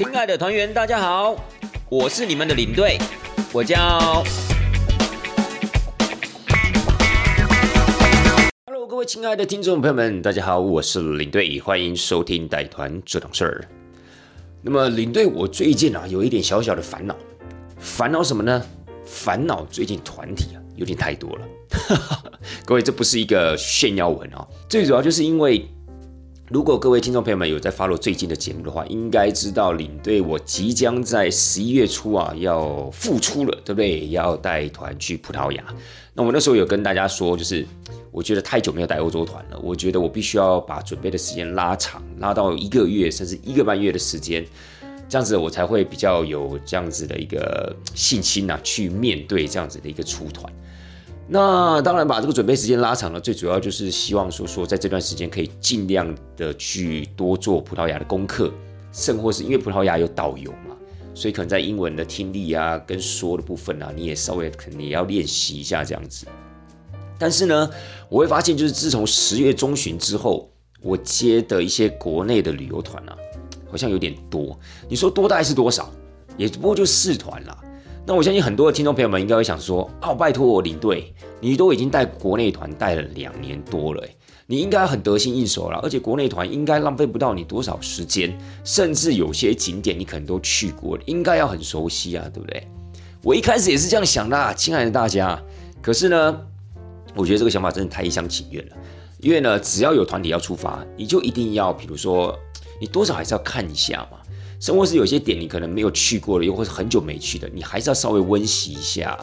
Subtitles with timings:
[0.00, 1.36] 亲爱的团员，大家好，
[1.90, 2.96] 我是你们的领队，
[3.52, 4.24] 我叫。
[8.64, 13.68] Hello，各位亲爱的听众朋友们，大家好，我是领队，欢迎收听带团这档事儿。
[14.62, 17.14] 那么，领队，我最近啊有一点小小的烦恼，
[17.76, 18.64] 烦恼什么呢？
[19.04, 21.46] 烦恼最近团体啊有点太多了。
[22.64, 25.68] 各位，这不是一个炫耀文啊，最主要就是因为。
[26.50, 34.08] 如果各位听众朋友们有在 follow 最近的节目的话，应该知道领队我即将在十一月初啊要复出了，对不对？
[34.08, 35.62] 要带团去葡萄牙。
[36.12, 37.64] 那我那时候有跟大家说，就是
[38.10, 44.44] 我觉得太久没有带欧洲团了，我觉得我必须要把准备的时间拉长，拉到一个月甚至一个半月的时间，
[45.08, 50.52] 这样子我才会比较有这样子的一个信心呐，去面对这样子的一个出团。
[51.32, 58.52] 那当然，把这个准备时间拉长了，最主要就是希望说说，在这段时间可以尽量的去多做葡萄牙的功课，
[58.92, 60.74] 甚或是因为葡萄牙有导游嘛，
[61.14, 66.26] 所以可能在英文的听力啊跟说的部分啊，你也稍微可能也要练习一下这样子。
[67.16, 67.70] 但是呢，
[68.08, 70.50] 我会发现，就是自从十月中旬之后，
[70.82, 73.16] 我接的一些国内的旅游团啊，
[73.70, 74.58] 好像有点多。
[74.88, 75.88] 你说多大概是多少？
[76.36, 77.56] 也不过就四团啦。
[78.06, 84.02] 那我相信很多的听众朋友们应该会想说：哦，拜托我领队，你都已经带国内团带了两年多了，
[84.46, 85.78] 你应该很得心应手了。
[85.82, 92.66] 而且国内团应该浪费不到你多少时间，甚至有些景点你可能都去过了，应该要很熟悉啊，对不对？
[93.22, 95.40] 我一开始也是这样想的，亲爱的大家。
[95.82, 96.40] 可是呢，
[97.14, 98.76] 我觉得这个想法真的太一厢情愿了。
[99.18, 102.36] 因为呢，只要有团体要出发，你就一定要，比如说，
[102.80, 104.18] 你多少还是要看一下嘛。
[104.60, 109.18] 生活是有些点你可能没有去过的，又或是很久没去的，你还是要稍微温习一下。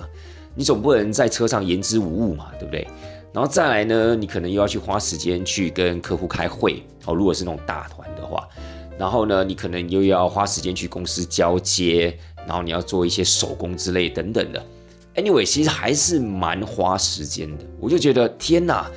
[0.56, 2.88] 你总不能在车上言之无物嘛，对不对？
[3.32, 7.14] 然后再来呢，你可能又要去花时间去跟客户开会哦。
[7.14, 8.50] 如果是那种大团的话，
[8.98, 14.66] 然后呢，你可能又要花时间去公司交接，然后你要做一些手工之类等等的。
[15.14, 17.64] Anyway，其实还是蛮花时间的。
[17.80, 18.90] 我就觉得天哪，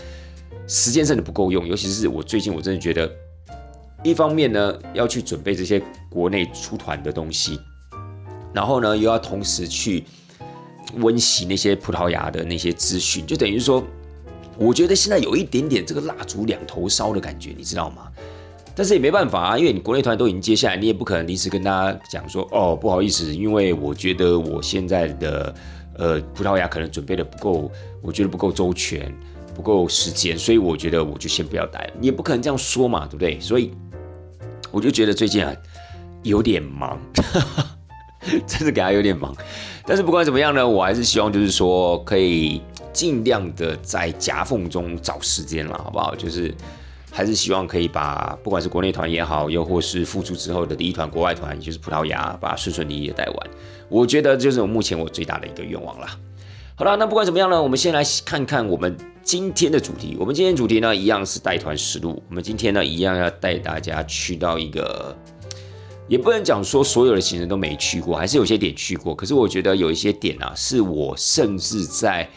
[0.67, 3.11] 时间真的不够用，尤其是我最近我真的觉得。
[4.03, 7.61] 一方面呢，要去准备这些国内出团的东西，
[8.53, 10.05] 然后呢，又要同时去
[10.97, 13.85] 温习那些葡萄牙的那些资讯，就等于说，
[14.57, 18.11] 我觉得现在有一点点这个蜡烛两头烧的感觉，你知道吗？
[18.75, 25.55] 但是也没办法啊，因为你国内团都已经接下来，你也不可能临时跟大家讲说，哦，不好意思，因为我觉得我现在的
[25.99, 29.15] 呃葡萄牙可能准备的不够，我觉得不够周全，
[29.55, 33.39] 不够时间，所以我觉得我就先不要带了，你也不可能这样说嘛，对不对？
[33.39, 33.71] 所以。
[34.71, 35.53] 我就觉得最近啊
[36.23, 36.99] 有点忙，
[38.47, 39.35] 真的给他有点忙。
[39.87, 46.15] 但是不管怎么样呢，我还是希望就是说可以尽量的在夹缝中找时间了，好不好？
[46.15, 46.55] 就是
[47.11, 53.51] 还是希望可以把不管是国内团也好，又或是复出之后的第一团国外团，也就是葡萄牙，把顺顺利利的带完。
[53.89, 56.17] 我觉得就是我目前我最大的一个愿望啦。
[56.77, 60.17] 好了，那不管怎么样呢，我们先来看看我们今天的主题。
[60.19, 62.23] 我们今天主题呢，一样是带团实录。
[62.29, 65.17] 我们今天呢，一样要带大家去到一个，
[66.09, 69.15] 也不能讲说所有的行程都没去过，还是有些点去过。
[69.15, 72.29] 可是我觉得有一些点啊，是我甚至在，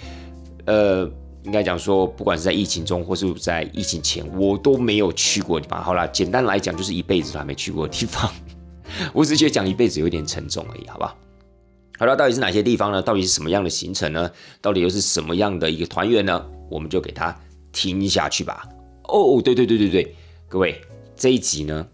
[0.66, 1.10] 呃，
[1.44, 5.84] 应该讲说，不管是在疫情中或是在疫情前，我都没有去过地方。
[5.84, 8.32] 好了，简单来讲，就是一辈子都还没去过的地方。
[9.12, 11.18] 我只是觉得讲一辈子有点沉重而已，好不好？
[12.00, 13.02] 好了，到底是哪些地方呢？
[13.02, 14.30] 到底是什么样的行程呢？
[14.62, 16.46] 到底又是什么样的一个团员呢？
[16.70, 17.40] 我们就给他
[17.72, 18.68] 听下去吧。
[19.04, 20.16] 哦，对对对对对，
[20.50, 20.82] 各位
[21.16, 21.88] 这一集呢，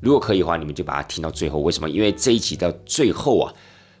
[0.00, 1.60] 如果可以的话，你们就把它听到最后。
[1.60, 1.88] 为什么？
[1.88, 3.52] 因为这一集到最后啊，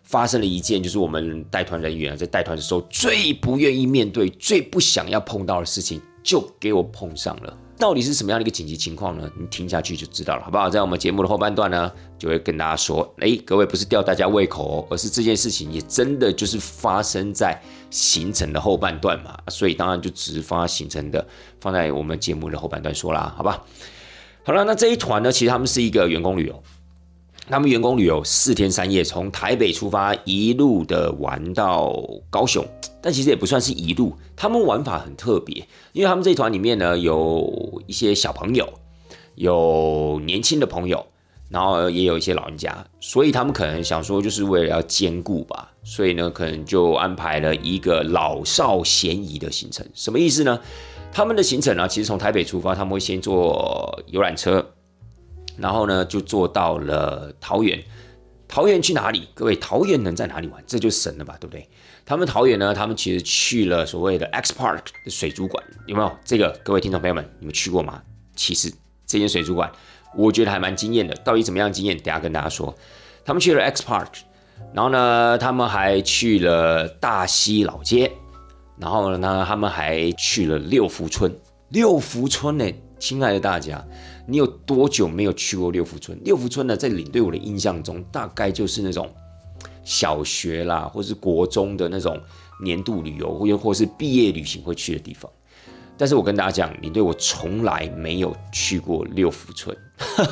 [0.02, 7.58] 发生了一件就是我们带团人员在带团的时候最不愿意面对、最不想要碰到的事情，就给我碰上了。
[7.84, 9.30] 到底是什么样的一个紧急情况呢？
[9.38, 10.70] 你听下去就知道了，好不好？
[10.70, 21.22] 在我们节目的后半段呢，就会跟大家说，哎，各位不是吊大家胃口哦，而是这件事情也真的就是发生在行程的后半段嘛，所以当然就只发行程的，
[21.60, 23.62] 放在我们节目的后半段说啦，好吧？
[24.44, 26.62] 好了，那这一团呢，其实他们是一个员工旅游，
[27.48, 31.94] 他们员工旅游四天三夜，从台北出发，一路的玩到
[32.30, 32.64] 高雄。
[33.02, 35.56] 但其实也不算是一路，他们玩法很特别，
[35.92, 38.66] 因为他们这一团里面呢，有一些小朋友，
[39.34, 41.04] 有年轻的朋友，
[41.50, 49.86] 然后也有一些老人家，所以他们可能想说，就是为了要兼顾吧，所以呢，可能就安排了一个老少咸宜的行程。
[49.92, 50.58] 什么意思呢？
[51.12, 54.66] 他们的行程呢，其实从台北出发，他们会先坐游览车，
[55.56, 57.82] 然后呢，就坐到了桃园。
[58.46, 59.28] 桃园去哪里？
[59.34, 60.62] 各位，桃园能在哪里玩？
[60.66, 61.68] 这就神了吧，对不对？
[62.06, 62.72] 他们桃园呢？
[62.74, 66.12] 他们其实去了所谓的 X Park 的水族馆，有没有？
[66.24, 68.00] 这个各位听众朋友们，你们去过吗？
[68.36, 68.72] 其实
[69.06, 69.72] 这间水族馆
[70.14, 71.14] 我觉得还蛮惊艳的。
[71.24, 71.96] 到底怎么样惊艳？
[71.96, 72.72] 等下跟大家说。
[73.24, 74.08] 他们去了 X Park，
[74.74, 78.12] 然后呢，他们还去了大溪老街，
[78.78, 81.34] 然后呢，他们还去了六福村。
[81.70, 82.70] 六福村呢，
[83.04, 83.86] 亲爱的大家，
[84.26, 86.18] 你有多久没有去过六福村？
[86.24, 89.14] 六福村呢，在领队我的印象中，大概就是那种
[89.84, 92.18] 小学啦，或是国中的那种
[92.62, 95.30] 年度旅游，或又或是毕业旅行会去的地方。
[95.98, 99.76] 但是我跟大家讲，领队我从来没有去过六福村，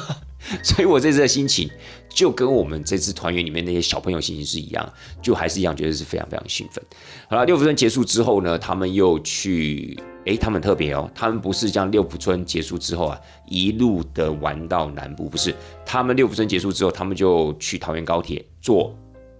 [0.64, 1.68] 所以我这次的心情
[2.08, 4.90] 就跟我们这次团员里面那些小朋友心情是一样，
[5.20, 6.82] 就还是一样，觉得是非常非常兴奋。
[7.28, 15.54] 好了，六福村结束之后呢，他们又去，诶，他们特别哦，他们不是将六福村结束之后啊，一路的玩到南部，不是，
[15.84, 18.94] 他们六福村结束之后，他们就去桃园高铁坐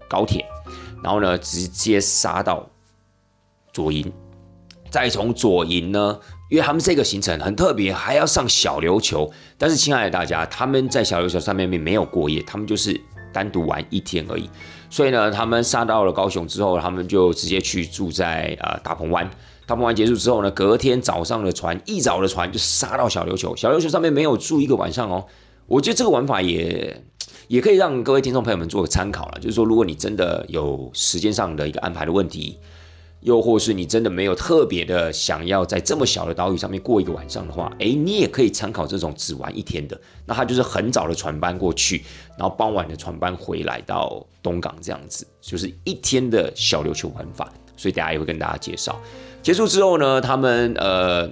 [0.08, 0.44] 高铁，
[1.02, 2.69] 然后呢，直接杀到
[3.73, 4.12] 左营。
[4.90, 6.19] 再从左营呢，
[6.50, 9.32] 因为他们这个行程很特别，还要上小琉球。
[9.56, 13.00] 但是，亲爱的大家，他们在小琉球上面并没有过夜，他们就是
[13.32, 14.50] 单独玩一天而已。
[14.90, 19.31] 所以呢，他们杀到了高雄之后，他们就直接去住在呃大鹏湾。
[19.67, 23.55] 大鹏湾结束之后呢，隔天早上的船一早的船就杀到小琉球。
[23.56, 25.25] 小琉球上面没有住一个晚上哦。
[25.67, 27.05] 我觉得这个玩法也
[27.49, 29.38] 也可以让各位听众朋友们做个参考了。
[29.41, 32.59] 就是说，如果你真的有时间上的一个安排的问题。
[33.23, 39.97] 又或是你真的没有特别的想要在这么小的岛屿上面过一个晚上的话，诶，你也可以参考这种只玩一天的。
[40.26, 42.03] 那它就是很早的船班过去，
[42.37, 47.49] 然后傍晚的船班回来到东港这样子，就是一天的小琉球玩法。
[47.76, 49.00] 所以大家也会跟大家介绍。
[49.43, 51.29] 结束之后呢，他们呃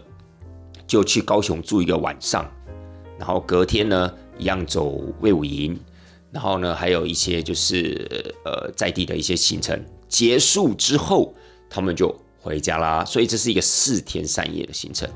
[0.86, 2.44] 就去高雄住一个晚上，
[3.18, 5.78] 然后隔天呢一样走魏武营，
[6.30, 9.82] 然后呢还有一些就是呃在地的一些行程。
[10.08, 11.34] 结束之后。
[11.72, 15.08] 他们就回家啦，所以这是一个四天三夜的行程。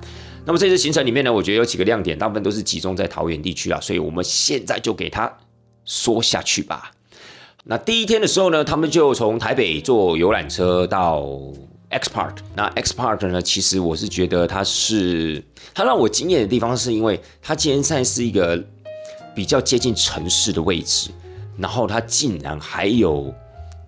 [0.47, 5.29] 那么这次行程里面呢，我觉得有几个亮点，大部分都是集中在桃园地区啊，所以我们现在就给它
[5.85, 6.93] 说下去吧。
[7.65, 11.27] 那第一天的时候呢，他们就从台北坐游览车到
[11.95, 12.37] X Park。
[12.55, 15.43] 那 X Park 呢，其实我是觉得它是
[15.73, 18.63] 它让我惊艳的地方，是因为它竟然在是一个
[19.35, 21.11] 比较接近城市的位置，
[21.57, 23.33] 然后它竟然还有。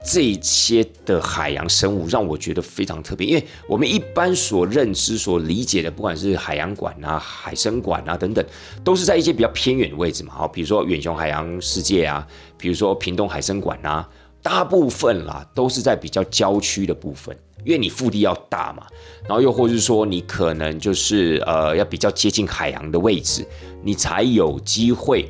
[0.09, 8.45] 这些的海洋生物让我觉得非常特别，因为我们一般所认知、所理解的，不管是海洋馆啊、海生馆啊等等，
[8.85, 10.33] 都是在一些比较偏远的位置嘛。
[10.33, 12.25] 好，比如说远雄海洋世界啊，
[12.57, 14.09] 比如说屏东海生馆啊，
[14.41, 18.87] 大部分啦都是在比较郊区的部分，因为你腹地要大嘛。
[19.27, 23.45] 然后又或者是说，你可能就是呃要比较接近海洋的位置，
[23.83, 25.29] 你才有机会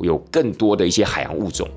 [0.00, 1.68] 有更多的一些海洋物种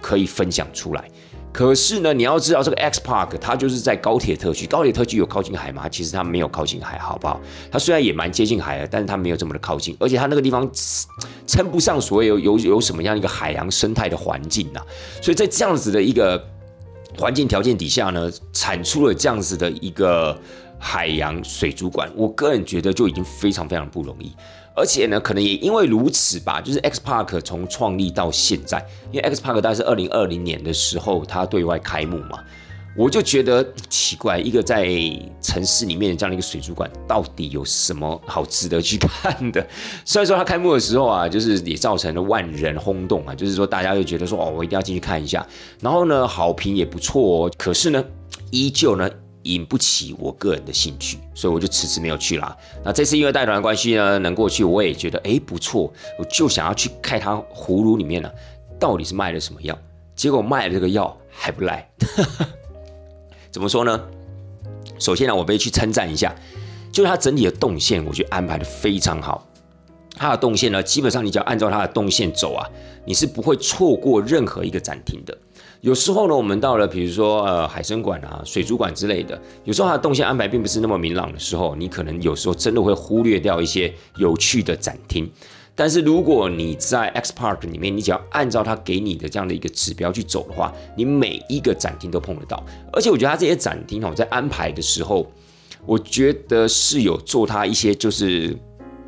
[0.00, 1.04] 可以分享出来。
[1.50, 5.88] 可是呢，你要知道这个 X Park 它就是在高铁特区，高铁特区有靠近海吗？
[5.88, 7.40] 其实它没有靠近海，好不好？
[7.72, 10.70] 它虽然也蛮接近海的，但是它没有这么的靠近，而且它那个地方
[11.46, 14.80] 称不上所谓有有有什么样一个海洋生态的环境呐。
[15.20, 16.38] 所以在这样子的一个
[17.18, 20.38] 环境条件底下呢，产出了这样子的一个
[20.78, 24.32] 海洋水族馆，我个人觉得就已经非常非常不容易。
[24.76, 28.80] 而且呢，可能也因为如此吧，就是 X Park 从创立到现在，
[29.10, 32.44] 因为 X Park 大概是二零二零年的时候它对外开幕嘛，
[32.98, 34.88] 我就觉得奇怪，一个在
[35.40, 39.64] 城市里面的这样的一个水族馆，到底有什么好值得去看的？
[40.04, 45.46] 虽然说它开幕的时候啊，就是也造成了万人轰动啊，就是说大家就觉得说哦，我一定要进去看一下，
[45.80, 48.04] 然后呢，好评也不错哦，可是呢，
[48.50, 49.08] 依旧呢。
[49.44, 52.54] 引不起我个人的兴趣，所以我就迟迟没有去啦。
[52.84, 58.30] 那这次因为带团关系呢，能过去，我也觉得哎不错，我就想要去看它葫芦里面呢，
[58.78, 59.78] 到底是卖了什么药。
[60.14, 61.88] 结果卖了这个药还不赖，
[63.50, 64.00] 怎么说呢？
[64.98, 66.34] 首先呢，我被去称赞一下，
[66.92, 69.46] 就是它整体的动线，我觉得安排的非常好。
[70.16, 72.66] 它的动线呢，基本上你只要按照它的动线走啊，
[73.04, 75.36] 你是不会错过任何一个展厅的。
[75.80, 85.30] 有时候呢，我们到了比如说呃海参馆啊、水族馆之类的，有时候它的动线安排并不是那么明朗的时候，你可能有时候真的会忽略掉一些有趣的展厅。
[85.78, 92.60] 但是如果你在 X Park 里面，你只要按照它给你的这样的一个指标去走的话，你每一个展厅都碰得到。
[92.92, 95.30] 而且我觉得它这些展厅哦，在安排的时候，
[95.86, 98.58] 我觉得是有做它一些就是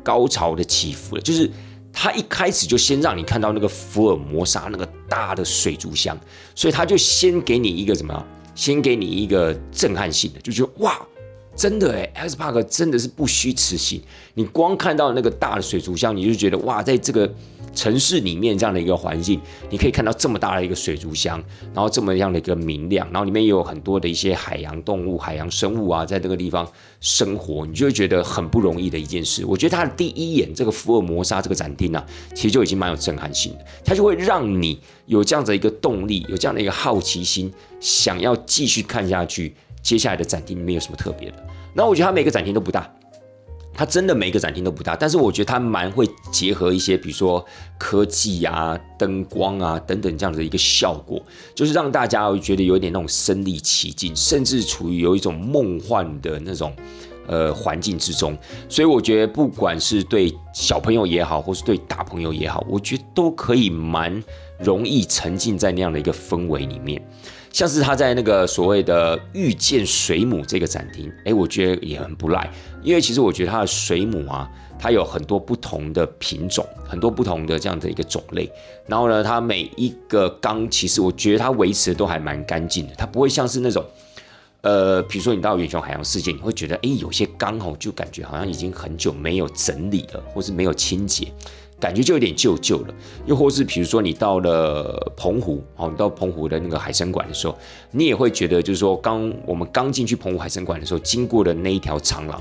[0.01, 1.51] 高潮的起伏的，就是。
[1.93, 6.17] 他一开始就先让你看到那个福尔摩沙那个大的水族箱，
[6.55, 8.25] 所以他就先给你一个什么？
[8.55, 11.05] 先给你一个震撼性的，就觉得哇，
[11.55, 14.01] 真的哎，X Park 真的是不虚此行。
[14.33, 17.31] 你光看到那个大的水族箱，你就觉得哇，在这个
[17.75, 19.39] 城市里面这样的一个环境，
[19.69, 21.43] 你可以看到这么大的一个水族箱，
[21.73, 26.67] 然后这么样的一个明亮，然后里面也有很多的一些海洋动物、海洋生物啊，在这个地方
[27.01, 29.45] 生活，你就会觉得很不容易的一件事。
[29.45, 32.03] 我觉得它的第一眼，这个福尔摩沙这个展厅啊，
[32.33, 39.53] 其实就已经蛮有震撼性的，它就会让你有这样的一个动力，有这样的一个好奇心，想要继续看下去。
[39.81, 41.37] 接下来的展厅里面有什么特别的？
[41.73, 42.91] 那我觉得它每个展厅都不大。
[43.73, 47.43] 它真的每一个展厅都不大，但是我觉得它蛮会结合一些，比如说
[47.79, 51.23] 科技啊、灯光啊等等这样的一个效果，
[51.55, 56.75] 就是让大家觉得有点那种身临其境，甚至处于有一种梦幻的那种
[57.27, 58.37] 呃环境之中。
[58.67, 64.21] 所以我觉得不管是对小朋友也好，或是对大朋友也好，我觉得都可以蛮
[64.59, 67.01] 容易沉浸在那样的一个氛围里面。
[67.51, 72.49] 像是他在那个所谓的遇见水母这个展厅，哎，我觉得也很不赖，
[72.81, 78.49] 因为其实我觉得它的水母啊，它有很多不同的品种，很多不同的这样的一个种类。
[78.87, 83.83] 然后呢，它每一个缸，其实我觉得它维持的都还蛮干净的，它不会像是那种，
[84.61, 91.27] 呃，比如说你到远雄海洋世界，你会觉得，哎，有些缸哦，就感觉好像已经很久没有整理了，或是没有清洁。
[91.81, 92.93] 感觉就有点旧旧了，
[93.25, 97.57] 又或是比如说你到了澎湖，哦，你到澎湖的那个海参馆的时候，
[97.89, 102.39] 你也会觉得，就是说刚我们刚进去澎湖海参馆的时候，经过的那一条长廊，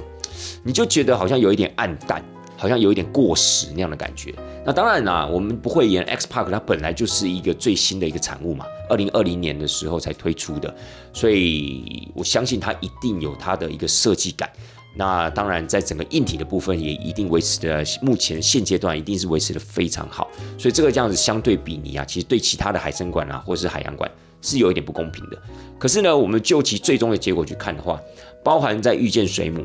[0.62, 2.22] 你就觉得好像有一点暗淡，
[2.56, 4.34] 好像有一点过时那样的感觉。
[4.62, 10.74] 那当然啦，我们不会演 X Park 它本来就是一个最新的一个产物嘛，二零二零年的时候才推出的，
[11.14, 14.50] 所以我相信它一定有它的一个设计感。
[14.92, 20.28] 那当然，在整个硬体的部分也一定维持的，目前现阶段一定是维持的非常好。
[20.58, 24.10] 所以这个这样子相对比拟啊，其实对其他的海参馆啊，或者是海洋馆
[24.42, 25.40] 是有一点不公平的。
[25.78, 28.00] 可是呢，我们就其最终的结果去看的话，
[28.42, 29.64] 包含在遇见水母，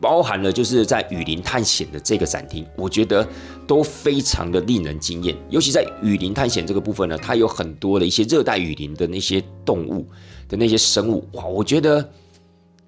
[0.00, 3.26] 包含了就是在雨林探险的这个展厅，我觉得
[3.64, 5.36] 都非常的令人惊艳。
[5.50, 10.04] 尤其在雨林探险这个部分呢，它有很多的一些热带雨林的那些动物
[10.48, 12.06] 的那些生物，哇，我觉得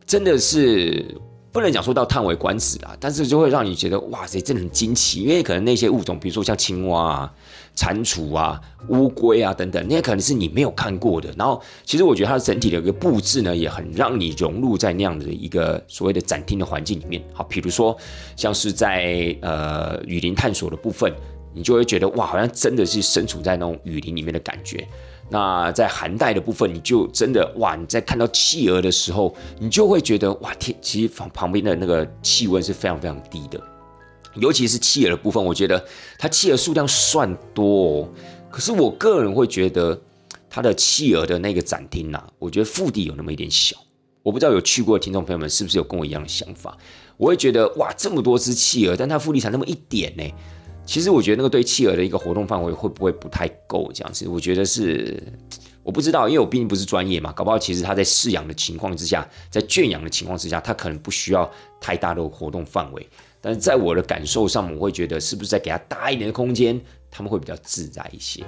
[0.04, 1.16] 真的是。
[1.54, 5.22] 不能讲说到叹为观止啦，但是就会让你觉得哇塞，真的很惊奇。
[5.22, 7.34] 因为可能那些物种，比如说像青蛙啊、
[7.76, 11.32] 蟾蜍啊、乌龟啊等等，那些可能是你没有看过的。
[11.38, 17.22] 然后，其实我觉得它整体的一个布置呢，也很让你融入在那样的一个所谓的展厅的环境里面。
[17.32, 17.96] 好，比如说
[18.34, 21.14] 像是在呃雨林探索的部分，
[21.54, 24.84] 你就会觉得哇，好像真的是身处在那种雨林里面的感觉。
[25.30, 27.74] 那在寒带的部分，你就真的哇！
[27.74, 33.60] 你在看到企鹅的时候，你就会觉得哇天，其实旁旁边的那个气温是非常非常低的，
[34.34, 35.82] 尤其是企鹅的部分，我觉得
[36.18, 38.08] 它企鹅数量算多，哦
[38.50, 40.00] 可是我个人会觉得
[40.48, 43.76] 它的企鹅的那个展厅呐，我觉得腹地有那么一点小。
[44.22, 46.76] 我不知道有去过的听众朋友们是不是有跟我一样的想法？
[47.16, 50.24] 我会觉得哇，这么多只企鹅，但它腹地才那么一点呢。
[50.86, 53.90] 其实我觉得那个对企鹅的一个活动范围会不会不太够？
[53.92, 55.20] 这样子，我觉得是
[55.82, 61.50] 我不知道，因为我毕竟不是专业嘛，搞不好其实它在饲养的情况之下，在圈养的情况之下，它可能不需要
[61.80, 63.06] 太大的活动范围。
[63.40, 66.78] 但是在我的感受上，我会觉得是不是再给它大一点的空间，
[67.10, 68.44] 他们会比较自在一些，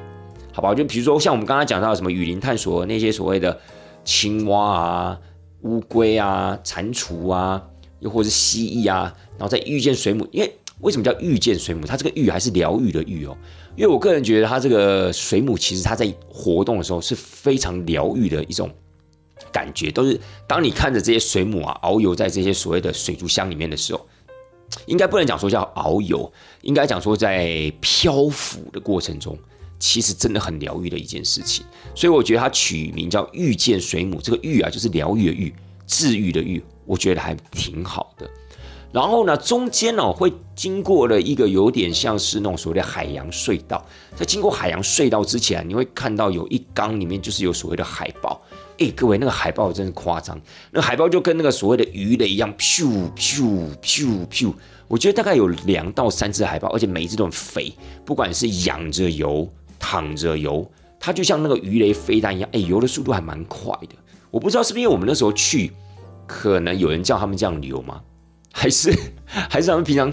[0.52, 0.74] 好吧？
[0.74, 3.58] 就比如说像我们刚刚讲到什么雨林探索那些所谓的
[4.04, 5.20] 青蛙啊、
[5.62, 7.62] 乌龟啊、蟾蜍啊，
[8.00, 10.54] 又或是蜥蜴啊，然后再遇见水母，因为。
[10.80, 11.86] 为什么叫遇见水母？
[11.86, 13.36] 它这个遇还是疗愈的愈哦，
[13.76, 18.70] 因为我个人觉得它这个水母其实它在活动的时候是非常疗愈的一种
[19.50, 24.06] 感觉，都是当你看着这些水母啊遨游在这些所谓的水族箱里面的时候，
[24.84, 26.30] 应该不能讲说叫遨游，
[26.60, 29.38] 应该讲说在漂浮的过程中，
[29.78, 31.64] 其实真的很疗愈的一件事情。
[31.94, 35.54] 所以我觉得它取名叫遇见水母，这个遇啊就是疗愈的愈，
[35.86, 38.28] 治愈的愈，我觉得还挺好的。
[38.92, 43.84] 然后呢，中间呢会经过了一个有点像是那种所谓的海洋隧道。
[44.14, 48.40] 在经过海洋隧道之前，你会看到有一缸里面就是有所谓的海豹。
[48.78, 50.38] 哎，各位，那个海豹真是夸张，
[50.70, 54.52] 那海豹就跟那个所谓的鱼雷一样，咻咻咻咻。
[54.86, 57.72] 我觉得大概有两到三只海豹，而且每一只都很肥，
[58.04, 63.96] 不管是仰着游、躺着游，它就像那个鱼雷飞弹一样，哎，游的速度还蛮快的。
[64.30, 65.72] 我不知道是不是因为我们那时候去，
[66.26, 68.00] 可能有人叫他们这样游吗？
[68.58, 68.90] 还是
[69.26, 70.10] 还是他们平常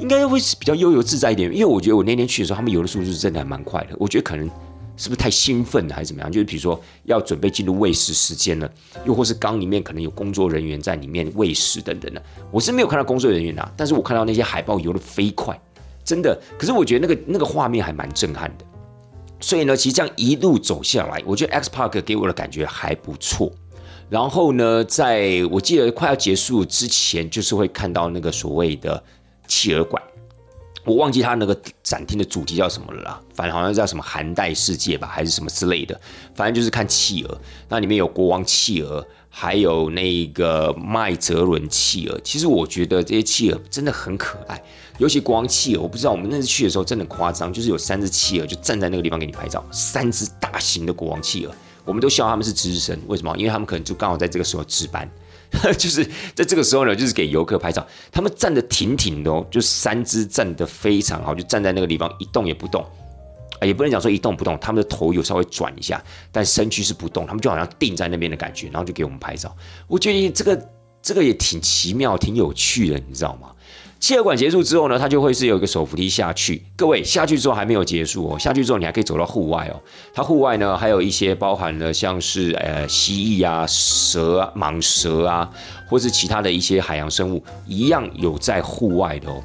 [0.00, 3.96] 应该会是比较悠游自在一点，因为我觉得我那天去的时候，他们游的速度是真的还蛮快的。
[3.98, 4.48] 我觉得可能
[4.96, 6.32] 是不是太兴奋了，还是怎么样？
[6.32, 8.70] 就是比如说要准备进入喂食时间了，
[9.04, 12.22] 又或是缸里面可能有工作人员在里面喂食等等的。
[12.50, 15.60] 我是没有看到工作人员啊，但是我看到那些海豹游的飞快，
[16.02, 16.40] 真的。
[16.58, 18.64] 可是我觉得那个那个画面还蛮震撼的。
[19.40, 23.52] 所以呢，其实这样一路走下来，我觉得 X Park 给我的感觉还不错。
[24.08, 29.02] 然后呢，在我记得快要结束之前，就是会看到那个所谓的
[29.46, 30.02] 企鹅馆。
[30.84, 36.00] 我忘记它那个展厅的主题叫什么了啦，反正好像叫什么寒带世界吧，还是什么之类的。
[36.34, 37.38] 反正就是看企鹅，
[37.68, 42.18] 那里面有国王企鹅，还有那个麦哲伦企鹅。
[42.24, 44.58] 其实我觉得这些企鹅真的很可爱，
[44.96, 51.54] 尤其国王企鹅，我不知道我们那次去的时候真的夸张，就是有三只企鹅就站在那个地方给你拍照，三只大型的国王企鹅，
[51.88, 53.34] 我们都笑他们是值日生，为什么？
[53.38, 55.08] 因为他们可能就刚好在这个时候值班。
[55.78, 57.84] 就是在这个时候呢，就是给游客拍照。
[58.12, 62.84] 他们站得挺挺的哦，就三只站得非常好，就站在那个地方一动也不动。
[63.62, 69.56] 也不能讲说一动不动，他们的头有稍微转一下，但身躯是不动，他们就好像定在那边的感觉，然后就给我们拍照。
[69.86, 73.50] 我觉得这个这个也挺奇妙、挺有趣的，你知道吗？
[74.00, 76.62] 企鹅馆结束之后呢，它就会是有一个手扶梯下去。
[76.76, 79.82] 各位下去之后还没有结束哦，下去之后你还可以走到户外哦。
[80.14, 85.50] 它户外呢还有一些包含了像是呃蜥蜴啊、蛇啊、蟒蛇啊，
[85.88, 89.42] 或是其他的一些海洋生物，一样有在户外的哦。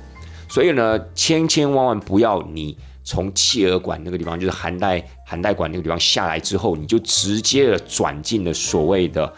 [0.47, 9.33] 所以呢，千千万万不要你从企鹅馆那个地方，就是寒带寒带馆那个地方下来之后，你就直接的转进了所谓的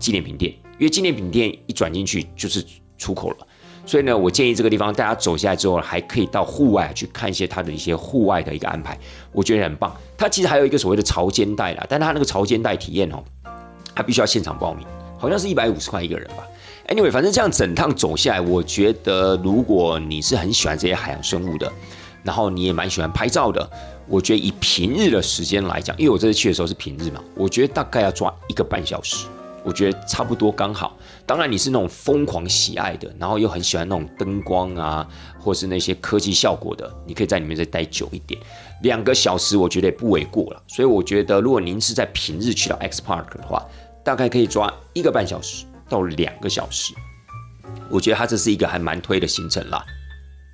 [0.00, 2.62] 纪念品店，因为纪念品店一转进去就是
[2.98, 3.46] 出口了。
[3.86, 8.98] 所以呢，我建议这个地方大家走下来之后，还可以到户外去看一些它的一些户外的一个安排，
[9.30, 9.96] 我觉得很棒。
[10.18, 13.22] 它其实还有一个所谓的潮间带啦，但它那个潮间带体验哦，
[13.94, 14.84] 它必须要现场报名，
[15.16, 16.44] 好像是一百五十块一个人吧。
[16.88, 21.72] Anyway，反正这样整趟走下来，我觉得如果你是很喜欢这些海洋生物的，
[22.24, 23.70] 然后你也蛮喜欢拍照的，
[24.08, 29.26] 我觉得以平日的时间来讲，因为我这次去的时候是平日嘛，我觉得大概要抓一个半小时。
[29.64, 30.96] 我觉得差不多刚好。
[31.26, 35.06] 当然，你是那种疯狂喜爱的，然后又很喜欢那种灯光啊，
[35.40, 38.40] 或是那些科技效果的，你可以在里面再待久一点，
[38.82, 40.62] 两个小时我觉得也不为过了。
[40.68, 43.60] 所以我觉得，如果您是在平日去到 X Park 的话，
[44.04, 46.94] 大概可以抓一个半小时到两个小时。
[47.90, 49.84] 我觉得它这是一个还蛮推的行程啦。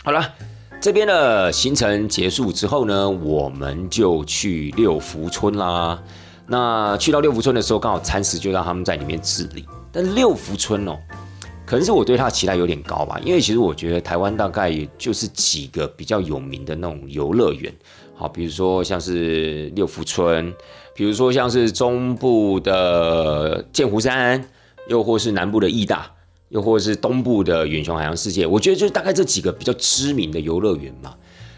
[0.05, 0.33] 好了，
[0.81, 6.03] 这边的行程结束之后呢，我们就去六福村啦。
[6.47, 9.67] 那去到六福村的时候，刚好餐食就让他们在里面自理。
[9.93, 10.99] 但六福村哦，
[11.67, 17.73] 可能是我对它的期待有点高吧，因为其实我觉得台湾大概也就是几个比较有名的那种游乐园，
[18.15, 20.53] 好，比如说像是六福村，
[20.95, 24.43] 比如说像是中部的剑湖山，
[24.89, 26.11] 又或是南部的义大，
[26.49, 31.15] 又或是东部的远雄海洋世界，我觉得就是大概这几个比较知名的游乐园嘛。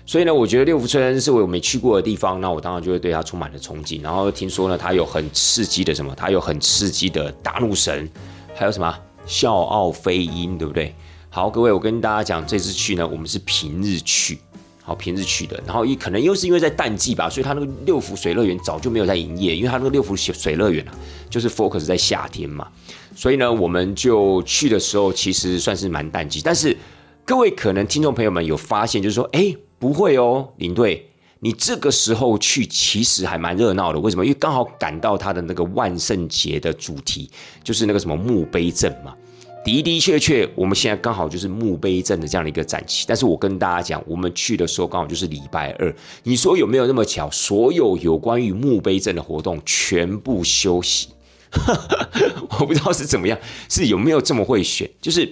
[0.06, 4.02] 所以呢，我觉得六福村是我没去过的地方，那我当然就会对它充满了憧憬。
[4.02, 8.06] 然后听说呢，它有很刺激的什么，它有很刺激的大怒神，
[8.54, 10.94] 还有什么笑傲飞鹰，对不对？
[11.28, 14.38] 好，各位，我跟大家讲，这次去呢，我们是平日去，
[14.82, 15.60] 好平日去的。
[15.66, 20.94] 然后一可能又是因为在淡季吧，所以它那个六福水乐园早就没有在营业，因为它那个六福水乐园啊，
[21.28, 22.68] 就是 focus 在夏天嘛。
[23.14, 26.40] 所以呢，我们就去的时候其实算是蛮淡季。
[26.44, 26.76] 但是
[27.24, 29.54] 各位可能听众朋友们有发现，就是说，哎。
[29.76, 31.10] 不会哦，领队，
[31.44, 34.00] 你这个时候去其实还蛮热闹的。
[34.00, 34.24] 为什么？
[34.24, 37.30] 因为刚好赶到他的那个万圣节的主题，
[37.62, 39.14] 就是那个什么墓碑镇嘛。
[39.62, 43.04] 的的确确，我们现在刚好就是墓碑镇的这样的一个展期。
[43.06, 45.94] 但是我跟大家讲，我们去的时候刚好就是礼拜二。
[46.22, 47.30] 你说有没有那么巧？
[47.30, 51.08] 所有有关于墓碑镇的活动全部休息。
[52.58, 54.90] 我不知道是怎么样，是有没有这么会选？
[54.98, 55.30] 就是。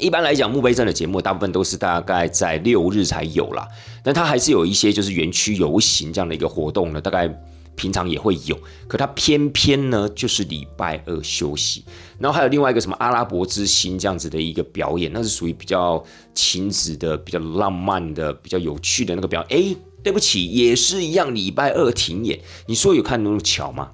[0.00, 3.68] 一般来讲，墓碑镇的节目大部分都是大概在六日才有啦，
[4.02, 7.28] 但它还是有一些就是园区游行这样的一个活动呢，大概
[7.76, 8.58] 平常也会有，
[8.88, 11.84] 可它偏偏呢就是礼拜二休息。
[12.18, 16.02] 然后还有另外一个什么阿拉伯之星这样子的一个表演，那是属于比较
[16.34, 19.58] 亲子的、比较浪漫的、比较有趣的那个表演。
[19.58, 22.38] 哎，对不起，也是一样，礼拜二停演。
[22.66, 23.90] 你说有看那么巧吗？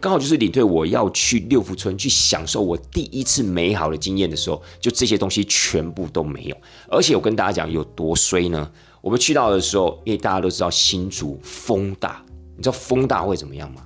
[0.00, 6.56] 刚好就是领队，我要去六福村去享受我第一次美好的经验的时候，就这些东西全部都没有。
[6.88, 8.70] 而且我跟大家讲有多衰呢？
[9.00, 12.24] 我们去到的时候，因为大家都知道新竹风大，
[12.56, 13.82] 你知道风大会怎么样吗？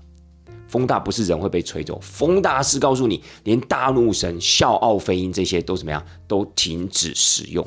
[0.67, 7.67] 风大不是人会被吹走，风大是告诉你，连大怒神、笑傲飞鹰这些都怎么样，都停止使用。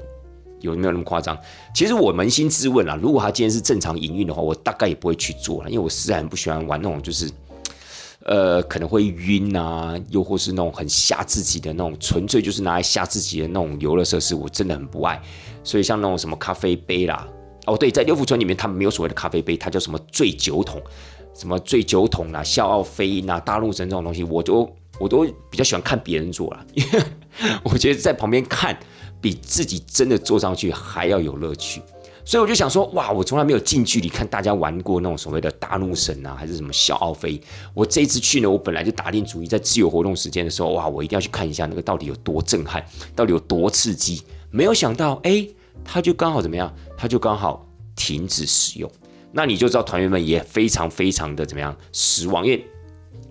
[0.62, 1.38] 有没有那么夸张？
[1.76, 7.30] 其实我扪心自问啊，如果他今天是正常营运的话，我大概也不会去做了，因为我实在很不喜欢玩那种就是。
[8.26, 15.22] 呃，可能会晕啊，又或是那种很吓自己的那种，纯粹就是拿来吓自己的那种游乐设施，我真的很不爱。
[15.64, 17.28] 所以像那种什么咖啡杯啦，
[17.66, 20.82] 哦对，在六福村里面，他们没有所谓的咖啡杯，它叫什么醉酒桶，
[21.34, 27.02] 什么醉酒桶啦、笑傲飞鹰啊、大陆神这种东西，我都我都比较喜欢看别人做了，因为
[27.64, 28.78] 我觉得在旁边看
[29.20, 31.82] 比自己真的坐上去还要有乐趣。
[32.26, 37.40] 所以我就想说，哇，我从来没有近距离看大家玩过那种所谓的大怒神啊，还是什么小奥飞。
[37.74, 42.84] 我这一次去呢，我本来就打定主意，在自由活动时间的时候，哇，我一定要去看一下那个到底有多震撼，
[43.16, 44.24] 到底有多刺激。
[44.52, 45.48] 没有想到，哎，
[45.84, 46.74] 他就刚好怎么样？
[46.98, 48.90] 他就刚好停止使用。
[49.32, 52.66] 那你就知道团员们也非常非常的怎么样失望，因为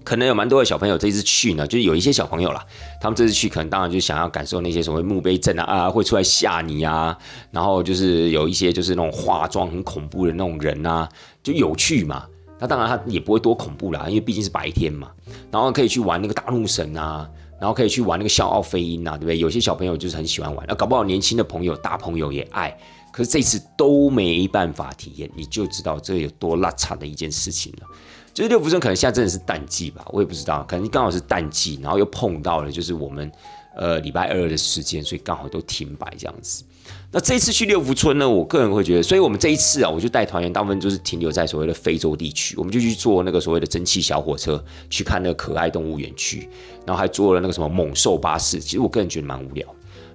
[0.05, 2.66] 可能有蛮多的小朋友这次去呢，就是有一些小朋友啦，
[3.02, 7.18] 他们这次去可能当然就想要感受那些所谓墓碑镇啊啊会出来吓你啊，
[7.50, 11.08] 然后就是有一些就是那种化妆很恐怖的那种人啊，
[11.42, 12.24] 就有趣嘛。
[12.60, 15.10] 那当然他也不会多恐怖啦，因为毕竟是白天嘛。
[15.50, 17.28] 然后可以去玩那个大怒神啊，
[17.60, 19.36] 然后可以去玩那个笑傲飞鹰啊，对不对？
[19.36, 22.72] 有些小朋友就是很喜欢玩，那搞不好年轻的朋友、大朋友也爱。
[23.10, 27.86] 可是这次都没办法体验，你就知道这有多拉惨的一件事情了。
[28.35, 33.31] 就是六福村可能现在真的是淡季吧，我也不知道，可能刚好是淡季，然后又碰到了就是我们
[33.77, 36.64] 呃礼拜二的时间，所以刚好都停摆这样子。
[37.12, 46.49] 那这一次去六福村呢，我个人会觉得，所以我们这一次啊，我就带团员大部分就是停留在所谓的非洲地区，我们就去坐那个所谓的蒸汽小火车去看那个可爱动物园区，
[46.87, 48.59] 然后还坐了那个什么猛兽巴士。
[48.59, 49.66] 其实我个人觉得蛮无聊，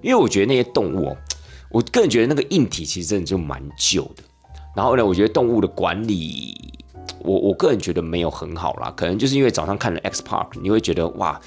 [0.01, 1.15] 因为我觉得那些动物。
[1.69, 4.23] 我个人觉得那个硬体其实真的就蛮旧的，
[4.73, 6.55] 然后呢，我觉得动物的管理，
[7.19, 11.39] 我我个人觉得没有很好啦，可能就是因为早上看了 X Park，你会觉得哇，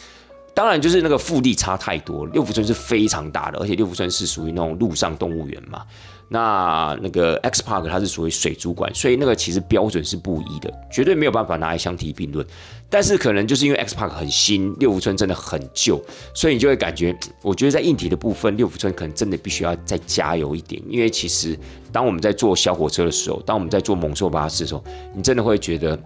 [0.55, 5.85] 当然就是那个腹地差太多，六福村是非常大的，而且六福村是属于那种陆上动物园嘛。
[6.33, 12.47] 那那个 X Park 它是属于水族馆，所以那个其实标准是不一的，绝对没有办法拿来相提并论。
[12.89, 16.01] 但是可能就是因为 X Park 很新，六福村真的很旧，
[16.33, 17.13] 所以你就会感觉，
[17.43, 20.81] 我觉得在硬体的部分，六福村可能真的必须要再加油一点。
[20.89, 21.59] 因为其实
[21.91, 25.99] 当我们在坐小火车的时候，当我们在坐猛兽巴士的时候，你真的会觉得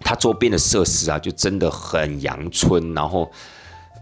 [0.00, 3.30] 它周边的设施啊，就真的很阳春，然后。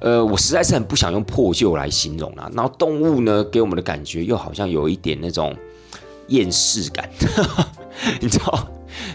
[0.00, 2.50] 呃，我实在是很不想用破旧来形容啦。
[2.54, 5.54] 然后动物呢，给我们的感觉又好像有一点那种
[6.28, 7.08] 厌世感，
[8.20, 8.68] 你知道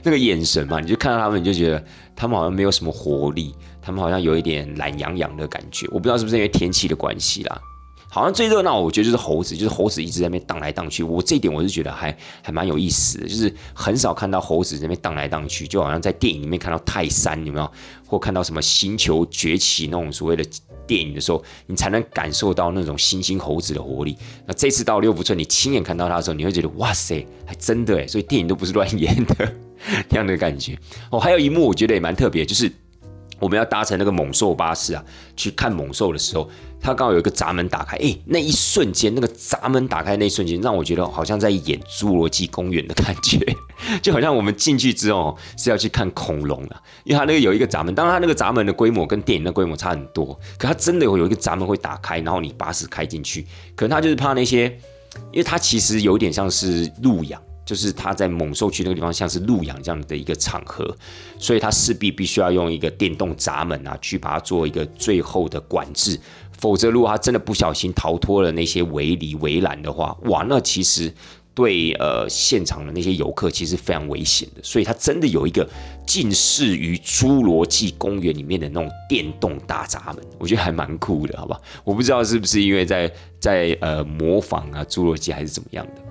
[0.04, 0.80] 那个眼神嘛？
[0.80, 1.84] 你就看到他们，你就觉得
[2.15, 5.88] 他们好像没有什么活力，他们好像有一点懒洋洋的感觉。
[5.88, 7.62] 我不知道是不是因为天气的关系啦。
[8.10, 11.02] 好像最热闹，我觉得就是猴子，就是猴子一直在那边荡来荡去。
[11.04, 17.72] 我这一点我是觉得还还蛮有意思的，就是很少看到猴子那边荡来荡去，就好像在电影里面看到泰山有没有，
[18.06, 20.46] 或看到什么星球崛起那种所谓的
[20.93, 24.15] 电影的时候，你才能感受到那种猩猩猴子的活力。
[24.45, 29.53] 那这次到六福村，你亲眼看到它的时候，你会觉得哇塞，还真的诶，所以电影都不是乱演的
[30.08, 30.77] 这样的感觉。
[31.10, 32.71] 哦，还有一幕我觉得也蛮特别，就是
[33.43, 35.03] 我们要搭乘那个猛兽巴士啊，
[35.36, 36.49] 去看猛兽的时候。
[36.86, 43.39] 它刚好有一个闸门打开，哎，那一瞬间，那个闸门打开那一瞬间，让我觉得好像在演《侏罗纪公园》的感觉，
[44.03, 54.65] 就好像我们进去之后是要去看恐龙了，因为它那个有一个闸门，当然它那个闸门的规模跟电影的规模差很多，可它真的有有一个闸门会打开，然后你巴士开进去，可能它就是怕那些，
[55.32, 57.41] 因为它其实有点像是路养。
[57.65, 60.95] 就是他在猛兽区那个地方，像是路养这样的一个场合，
[61.39, 66.19] 所以他势必必须要用一个电动闸门啊，去把它做一个最后的管制。
[66.58, 71.13] 否则，如果他真的不小心逃脱了那些围篱围栏的话，哇，那其实
[71.54, 74.62] 对呃现场的那些游客其实非常危险的。
[74.63, 75.67] 所以，他真的有一个
[76.06, 81.60] 近似于侏罗纪公园里面的那种电动大闸门，我觉得还蛮酷的，好吧？
[81.84, 86.02] 我不知道是不是因为在在呃模仿啊侏罗纪还是怎么样的。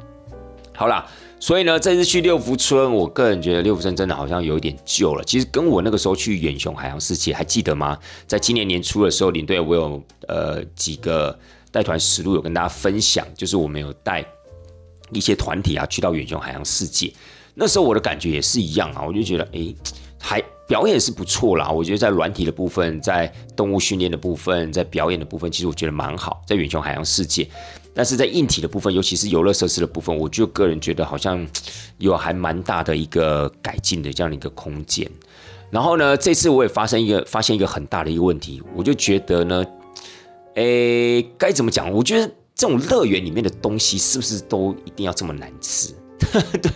[0.74, 1.06] 好啦。
[1.42, 5.24] 所以呢，这次去六福村，我个人觉得六福村真的好像有点旧了。
[5.24, 7.98] 其实跟我那个时候去远雄海洋世界还记得吗？
[8.28, 11.36] 在今年年初的时候，领队我有呃几个
[11.72, 14.24] 带团实录有跟大家分享，就是我们有带
[15.10, 17.12] 一些团体啊去到远雄海洋世界。
[17.54, 19.74] 那时候我的感觉也是一样啊，我就觉得哎，
[20.20, 21.68] 还表演是不错啦。
[21.68, 23.26] 我觉得在软体的部分，在
[23.56, 27.48] 动物训练的部分，在表演的部分，其实我觉得蛮好，在远雄海洋世界。
[27.94, 31.46] 但是在硬体的部分，尤其是游乐设施的部分，我就个人觉得好像
[31.98, 35.10] 有还蛮大的一个改进的这样的一个空间。
[35.70, 39.64] 然后呢，这次我也发生一个发现一个很大的一个问题，我就觉得呢，
[40.54, 41.90] 诶，该怎么讲？
[41.90, 45.94] 我觉得这种乐园里面的东西是不是都一定要这么难吃？
[46.62, 46.70] 对，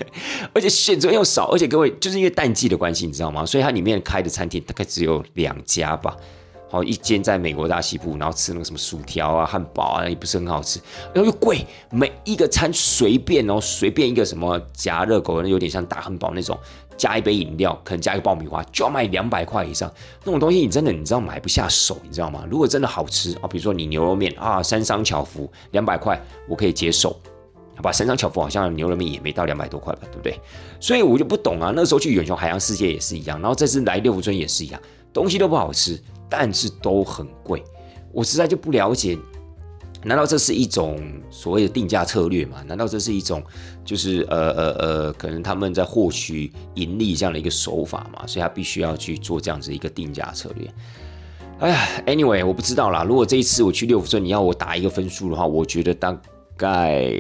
[0.52, 3.46] 而且选择又少，而且各位就是因为淡季的关系，你知道吗？
[3.46, 6.16] 所以它里面开的餐厅大概只有两家吧。
[6.68, 10.80] 好，一间在美国大西部，然后吃那个什么薯条啊、汉堡啊，也不是很好吃，
[11.14, 16.58] 然后又贵，每一个餐随便哦，随便一个什么夹热狗，那有点像大汉堡那种，
[16.96, 19.88] 加一杯饮料，可能加一个爆米花，就要卖两百块以上，
[20.24, 22.44] 那种东西你真的你知道买不下手，你知道吗？
[22.50, 27.10] 如果真的好吃啊，比如说你牛肉面啊，三商巧福两百块，我可以接受，
[27.76, 27.92] 好吧？
[27.92, 30.36] 三商巧福好像牛肉面也没到两百多块吧，对不对？
[30.80, 34.80] 所以我就不懂啊，那时候去远雄海洋世界也是一样，然后这次来六福村也是一样，
[35.12, 35.96] 东西都不好吃。
[36.28, 37.62] 但是都很贵，
[38.12, 39.16] 我实在就不了解，
[40.02, 42.62] 难道这是一种所谓的定价策略吗？
[42.66, 43.42] 难道这是一种
[43.84, 48.26] 就是呃呃呃，可能他们在获取盈利这样的一个手法嘛？
[48.26, 50.68] 所以他必须要去做这样子一个定价策略。
[51.58, 53.02] 哎呀，anyway，我不知道啦。
[53.02, 56.14] 如果这一次我去六福村，你要我打一个分数的话，我觉得大
[56.56, 57.12] 概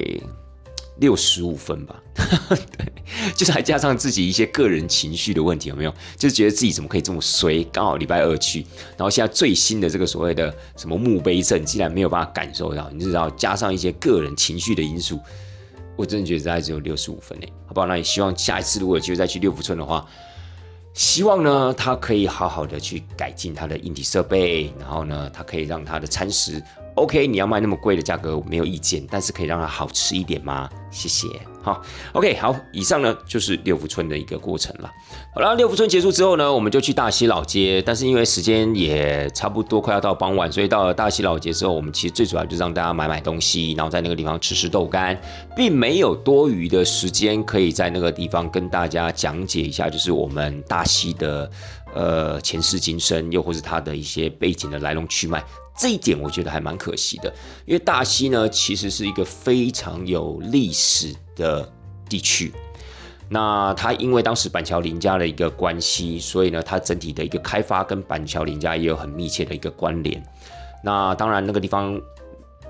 [0.98, 2.02] 六十五分吧，
[2.78, 2.92] 对，
[3.34, 5.94] 就是还加上自己一些个人情绪的问题，有没有？
[6.16, 7.62] 就是觉得自己怎么可以这么衰？
[7.64, 8.64] 刚好礼拜二去，
[8.96, 15.20] 然后现在最新的这个所谓的什么墓碑症，竟然没有办法感受到，你知道，加上一些个人情绪的因素，
[15.96, 17.86] 我真的觉得大概只有六十五分诶，好不好？
[17.86, 20.06] 那也希望下一次如果有机会再去六福村的话，
[20.94, 26.62] 希望呢他可以好好的去改进他的硬体设备，然后呢，他可以让他的餐食。
[26.96, 30.68] OK，你要卖那么贵的价格，我没有意见，但是可以让它好吃一点吗？
[30.90, 31.28] 谢谢。
[31.62, 31.82] 好
[32.12, 34.90] ，OK，好，以上呢就是六福村的一个过程了。
[35.34, 45.20] 好了，六福村结束之后呢，我们就去大溪老街，但是因为时间也差不多快要到傍晚，所以到了大溪老街之后，我们其实最主要就是让大家买买东西，然后在那个地方吃吃豆干，
[45.54, 51.50] 并没有多余的时间可以在那个地方跟大家讲解一下，就是我们大溪的
[51.96, 55.42] 呃前世今生，又或是它的一些背景的来龙去脉。
[55.78, 61.70] 这一点我觉得还蛮可惜的，因为大溪呢其实是一个非常有历史的
[62.08, 62.52] 地区。
[63.28, 70.22] 那它因为当时板桥林家的一个关系，所以呢它整体的一个开发跟板桥林家也有很密切的一个关联。
[70.84, 72.00] 那当然那个地方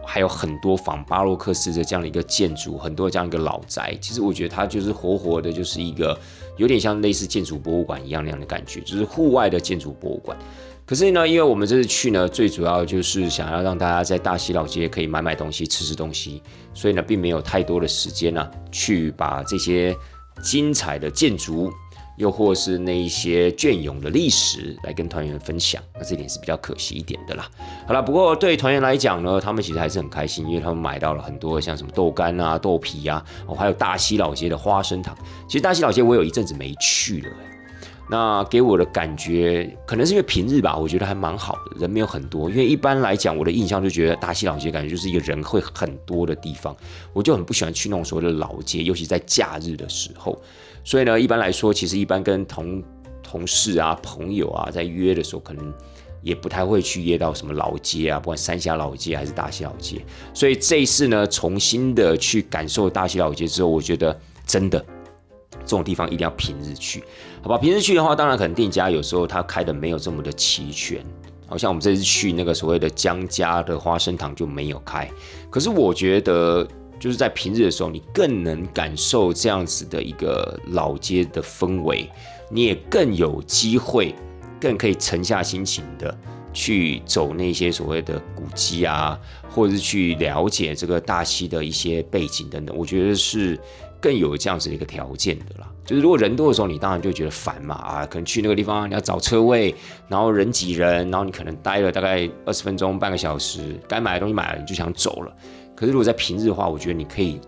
[0.04, 3.96] 还有很多仿巴洛克式的这样的一个建筑，很多这样一个老宅。
[4.00, 6.18] 其实我觉得它就是活活的，就是一个
[6.56, 10.36] 有点像类似建筑博物馆一样那样的感觉，就是户外的建筑博物馆。
[10.84, 16.40] 可是呢，因为我们这次去呢，最主要就是想要让大家在大溪老街可以买买东西、吃吃东西，
[16.74, 19.96] 所以呢，并没有太多的时间呢，去把这些
[20.42, 21.72] 精彩的建筑，
[22.16, 25.82] 又或是那一些隽永的历史来跟团员分享。
[25.94, 27.48] 那这点是比较可惜一点的啦。
[27.86, 35.16] 好了，不过对团员来讲呢，他们其实还是很开心，因为他们买到了很多像什么豆干啊、豆皮啊，哦，还有大溪老街的花生糖。
[35.46, 37.28] 其实大溪老街我有一阵子没去了。
[38.08, 42.48] 那给我的感觉，可能是因为平日吧，我觉得还蛮好的，人没有很多。
[42.48, 46.74] 因为一般来讲，我的印象就觉得大溪老街感觉就是一个人会很多的地方，
[47.12, 50.40] 我就很不喜欢去那种所谓的老街，尤其在假日的时候。
[50.86, 52.80] 所以呢，一般来说，其实一般跟同
[53.20, 55.74] 同事啊、朋友啊在约的时候，可能
[56.22, 60.00] 也不太会去约到什么老街啊，不管三峡老街还是大溪老街。
[60.32, 64.82] 所以这一次呢，重新的去感受大溪老街之后，我觉得真的。
[65.60, 67.02] 这种地方一定要平日去，
[67.42, 67.58] 好吧？
[67.58, 71.04] 平日去的话，当然可能店家有时候它开的没有这么的齐全，
[71.48, 75.10] 好像我们这次去那个所谓的江家的花生糖就没有开。
[75.50, 76.64] 可是我觉得，
[76.98, 82.10] 就是在平日的时候，你更能感受这样子的一个老街的氛围，
[82.50, 84.14] 你也更有机会，
[84.60, 86.16] 更可以沉下心情的
[86.52, 89.18] 去走那些所谓的古迹啊，
[89.50, 92.76] 或者是去了解这个大溪的一些背景等等。
[92.76, 93.58] 我觉得是。
[93.98, 99.74] 更有这样子的一个条件的啦，就是如果人多的时候，你当然就觉得烦嘛啊，可能去那个地方你要找车位，
[100.06, 105.34] 然后人挤人，然后你可能待了大概二十分钟、半个小时，该买的东西买了你就想走了。
[105.76, 107.38] 可是如果在平日的话，我觉得你可以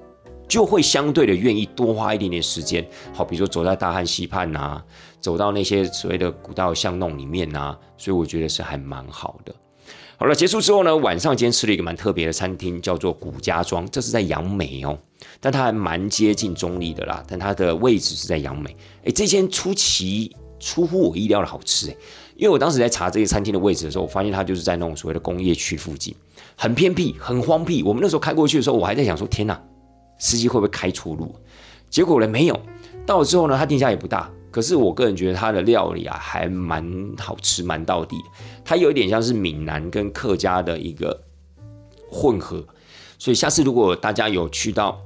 [0.46, 4.80] 就会相对的愿意多花一点点时间，好，比如说走在大汉溪畔呐，
[5.20, 9.54] 走到那些所谓的古道巷弄里面呐，所以我觉得是还蛮好的。
[10.16, 14.98] 好了，结束之后呢，晚上今天吃了一个蛮特别的餐厅，叫做古家庄，这是在杨梅哦，
[15.40, 18.76] 但它还蛮接近中立的啦，但它的位置是在杨梅。
[19.04, 21.96] 哎，这间出奇出乎我意料的好吃哎，
[22.36, 26.12] 因为我当时在查这些餐厅的位置的时候，我发现它就是在那种所谓的工业区附近，
[26.60, 27.84] 很偏僻，很荒僻。
[27.84, 29.62] 我们那时候开过去的时候，我还在想说，天哪，
[30.18, 31.32] 司机会不会开错路？
[31.88, 32.60] 结果呢，没有。
[33.06, 34.28] 到了之后呢，它店家也不大。
[34.50, 36.84] 可是我个人觉得它的料理啊还蛮
[37.16, 38.16] 好吃，蛮到底。
[38.64, 41.16] 它有一点像是闽南跟客家的一个
[42.10, 42.66] 混合，
[43.20, 45.00] 所以下次如果大家有去到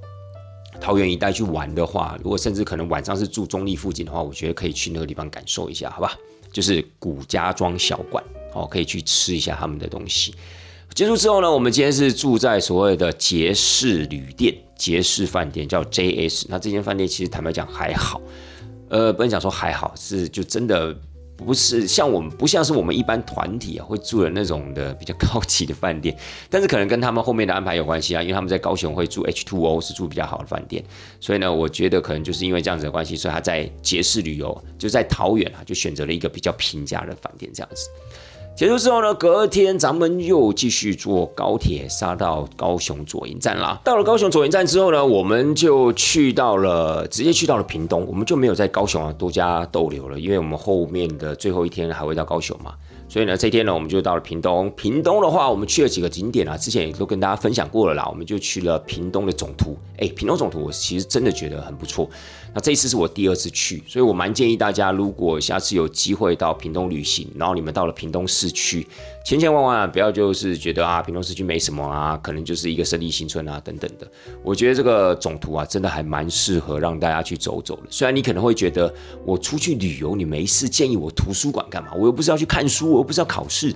[0.81, 6.17] 桃园一带去玩的话，如果甚至可能晚上是住中立附近的话，我觉得可以去那个地方感受一下，好吧？
[6.51, 10.35] 就是古家庄小馆哦，可以去吃一下他们的东西。
[10.94, 16.44] 结束之后呢，我们今天是住在所谓的杰士旅店、杰士饭店，叫 JS。
[16.48, 18.20] 那这间饭店其实坦白讲还好。
[18.90, 20.94] 呃，不能讲说还好，是就真的
[21.35, 26.14] 不是像我们不像是我们一般团体啊会住的那种的比较 高级的饭店，
[26.50, 30.85] 但是可能跟他们后面的安排有关系啊，因为他们在高雄会住 H2O 是住比较好的饭店，
[31.20, 37.88] 所以呢，我觉得可能就是因为这样子的关系，所以他在杰士旅游就在桃园啊，就选择了一个比较平价的饭店这样子。
[38.55, 43.81] 结束之后呢，隔天咱们又继续坐高铁杀到高雄左营站啦。
[43.83, 52.75] 到了高雄左营站之后呢，我们就去到了，直接去到了屏东，我们就没有在高雄啊多加逗留了，因为我们后面的最后一天还会到高雄嘛。
[53.09, 54.71] 所以呢，这天呢，我们就到了屏东。
[54.71, 58.07] 屏东的话，我们去了几个景点啊，之前也都跟大家分享过了啦。
[58.09, 62.09] 我们就去了屏东的总图，哎，屏东总图我其实真的觉得很不错。
[62.55, 68.87] 那这一次是我第二次去，所以我蛮建议大家，如果下次有机会到屏东旅行，然后你们到了屏东市区，
[69.25, 74.07] 千千万万不要就是觉得啊，屏东市区没什么啊，可能就是一个胜利新村啊等等的。
[74.43, 77.83] 我觉得这个总图啊，真的还蛮适合让大家去走走的。
[77.88, 78.93] 虽然你可能会觉得
[79.25, 81.93] 我出去旅游，你没事建议我图书馆干嘛？
[81.95, 83.75] 我又不是要去看书，我又不是要考试。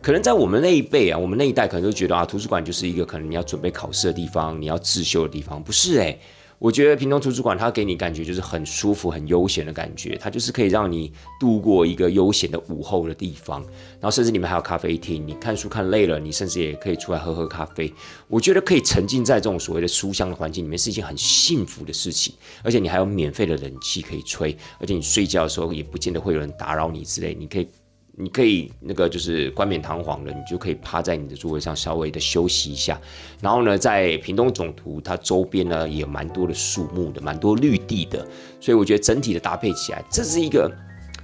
[0.00, 6.20] 可能在我们那一辈啊，我们那一代可能都觉得啊，图书馆就是一个可能你要准备考试的地方，你要自修的地方，不是诶，
[6.64, 13.60] 我觉得屏东图书馆它给你感觉就是很舒服、很悠闲的感觉，它就是可以让你度过一个悠闲的午后的地方。
[14.00, 17.92] 然后甚至你们还有咖啡厅，你看书看累了，你甚至也可以出来喝喝咖啡。
[18.28, 27.68] 我觉得可以沉浸在这种所谓的书香的环境里面是一件很幸福的事情，而且你还有免费的冷气可以吹，而且你睡觉的时候也不见得会有人打扰你之类，你可以。
[28.16, 33.00] 你可以那个就是冠冕堂皇的，你就可以趴在你的座位上稍微的休息一下。
[33.40, 38.24] 然后呢，在屏东总图它周边呢也蛮多的树木的，蛮多绿地的，
[38.60, 40.70] 所以我觉得整体的搭配起来，这是一个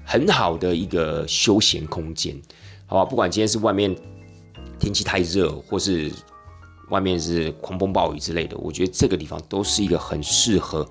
[0.04, 2.36] 很好的一个休闲空间，
[2.86, 3.04] 好吧？
[3.04, 3.94] 不管今天是外面
[4.78, 6.10] 天气太热，或是
[6.88, 10.84] 外面是狂风暴雨之类的，我觉得这个地方都是一个很适合。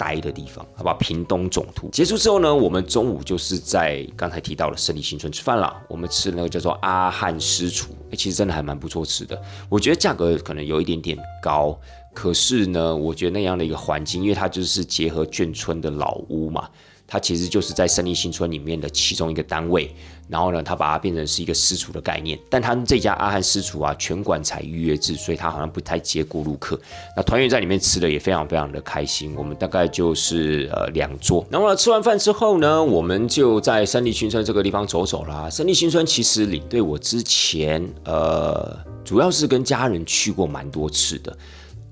[0.00, 0.94] 待的地方，好吧？
[0.94, 5.76] 屏东总图结束之后呢，我们中午就是在刚才提到的胜利新村吃饭了。
[5.90, 9.38] 我们吃那个叫做阿汉师厨，哎，其实真的还蛮不错吃的。
[9.68, 11.78] 我觉得价格可能有一点点高，
[12.14, 16.66] 可是呢，我觉得那样的一个环境，因为它就是结合眷村的老屋嘛。
[17.06, 19.94] 它其实就是在胜利新村里面的其中一个单位，
[20.30, 22.38] 然后呢，他把它变成是一个私厨的概念。
[22.48, 26.78] 但他们这家阿汉私厨啊，全馆采预约制，所以他好像不太接过路客。
[27.16, 29.34] 那团员在里面吃的也非常非常的开心。
[29.36, 35.50] 我们大概就是呃两桌，然后吃完饭之后呢，我们就在胜利新村这个地方走走啦。
[35.50, 41.36] 胜利新村其实领队我之前呃主要是跟家人去过蛮多次的，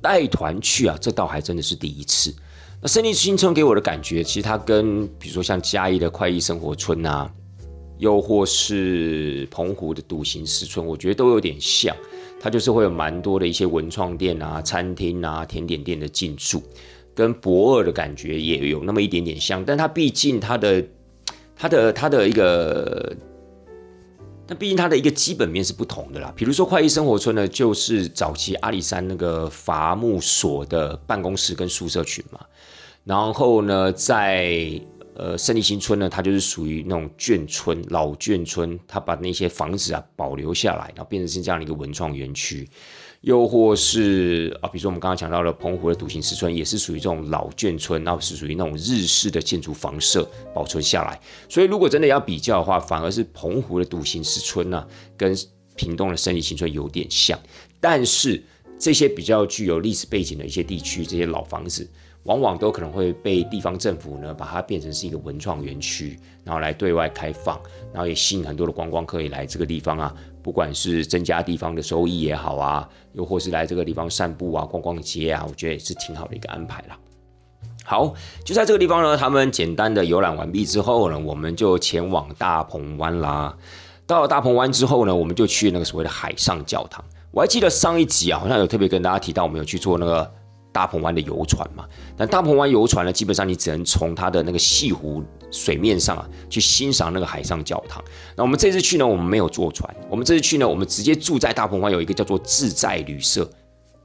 [0.01, 2.33] 带团去啊，这倒还真的是第一次。
[2.81, 7.29] 那胜利新村给我的感觉，其实它跟比如说像嘉义的快意生活村啊，
[7.99, 11.95] 又或是澎湖的笃行石村，我觉得都有点像。
[12.41, 16.63] 它就是会有蛮多的一些文创店啊、餐厅啊、甜点店的进驻，
[17.13, 19.65] 跟博二的感觉也有那么一点点像。
[19.65, 20.85] 但它毕竟它的、
[21.57, 23.17] 它的、它的一个，
[24.47, 26.33] 但毕竟它的一个基本面是不同的啦。
[26.37, 32.39] 比如说快意生活村呢，就是早期阿里山那个伐木所的办公室跟宿舍群嘛。
[33.03, 34.81] 然后呢，在
[35.19, 42.67] 呃胜利新村呢，它就是属于那种眷村、老眷村，它把那些房子啊保留下来，然后变成是这样的一个文创园区。
[43.23, 51.21] 又或是啊，比如说我们刚刚讲到了澎湖的独行石村，也是属于这种老眷村，那是属于那种日式的建筑房舍保存下来。
[51.49, 55.37] 所以如果真的要比较的话，反而是澎湖的独行石村呢，跟
[55.75, 57.37] 屏东的胜利新村有点像。
[57.81, 58.41] 但是
[58.79, 61.91] 这些比较具有历史背景的一些地区，这些老房子。
[62.29, 67.59] 往往都可能会被地方政府呢，把它变成是一个文创园区，然后来对外开放，
[67.91, 76.99] 然后也吸引很多的观光客也来这个地方啊，不管是增加地方的收益也好啊，又或是来这个地方散步啊、逛逛街啊，我觉得也是挺好的一个安排啦。
[77.83, 78.13] 好，
[78.45, 83.57] 就在这个地方呢，他们简单的游览完毕之后呢，我们就前往大鹏湾啦。
[84.07, 87.03] 到了大鹏湾之后呢，我们就去那个所谓的海上教堂。
[87.31, 90.31] 我还记得上一集啊，好像有特别跟大家提到，我们有去做那个。
[90.73, 91.85] 大鹏湾的游船嘛，
[92.17, 98.03] 但大鹏湾游船呢，基本上你只能从它的那个西湖水面上啊去欣赏那个海上教堂。
[98.37, 103.51] 那我们这次去呢，我们没有坐船，我们这次去呢，我们直接住在大鹏湾有一个叫做自在旅社，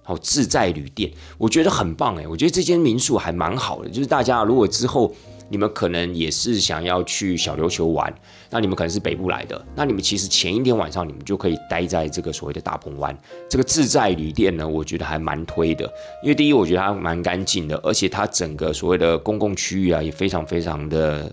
[0.03, 5.13] 好自在旅店，我觉得很棒哎，我觉得这间民宿还蛮好的，就是大家如果之后。
[5.53, 8.11] 你们可能也是想要去小琉球玩，
[8.49, 13.15] 那你们可能是北部来的，那你们其实前一天晚上你们就可以待在这个所谓的大鹏湾
[13.47, 15.85] 这个自在旅店呢，我觉得还蛮推的，
[16.23, 21.31] 因为第一我觉得它蛮干净的，而且它整个所谓的公共区域啊也非常非常的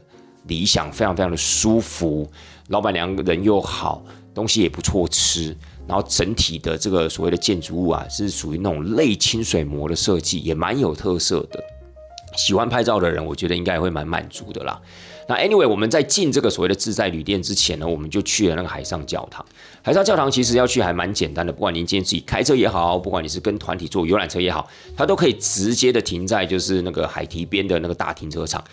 [0.49, 2.31] 理想，非常非常的舒服，
[2.69, 4.05] 老板娘人又好，
[4.35, 5.57] 东西也不错吃，
[5.89, 11.65] 然后整体的这个所谓的建筑物啊是属于那种类清水模的设计，也蛮有特色的。
[12.40, 14.81] 喜欢拍照的人，我觉得应该会蛮满足的啦。
[15.29, 19.44] 那 anyway，我们在进这个所谓的自在旅店之前呢，我们就去了那个海上教堂。
[19.83, 28.64] 海上教堂其实要去还蛮简单的，不管您今天自己开车也好，不管你是跟团体坐游览车也好，它都可以直接的停在就是那个海堤边的那个大停车场。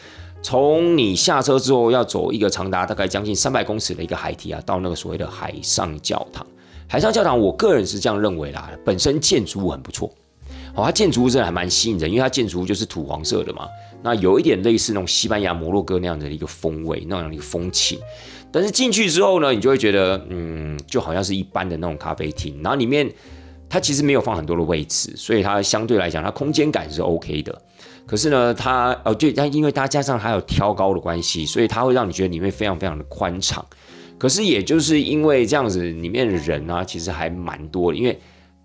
[0.41, 6.45] 从你下车之后，要走一个长达大概将近三百公尺的一个海堤啊，到那个所谓的海上教堂。
[6.88, 10.09] 海上教堂，我个人是这样认为啦，本身建筑物很不错。
[10.78, 13.67] 哦，它建筑物真的还蛮吸引人，因为它建筑物就是土黄色的嘛，
[14.03, 17.99] 那有一点类似那种西班牙摩洛哥那样的一个风味，那样的一个风情。
[18.51, 23.11] 但是进去之后呢，你就会觉得，嗯，就好像是一般的那种咖啡厅，然后里面
[23.67, 27.61] 它其实没有放很多的位置，所以它相对来讲，它空间感是 OK 的。
[28.05, 33.65] 可是呢，它哦对，它因为它加上还有挑高的关系，所以它会让你觉得里面非常非常的宽敞。
[34.17, 38.17] 可是也就是因为这样子，里面的人啊，其实还蛮多的，因为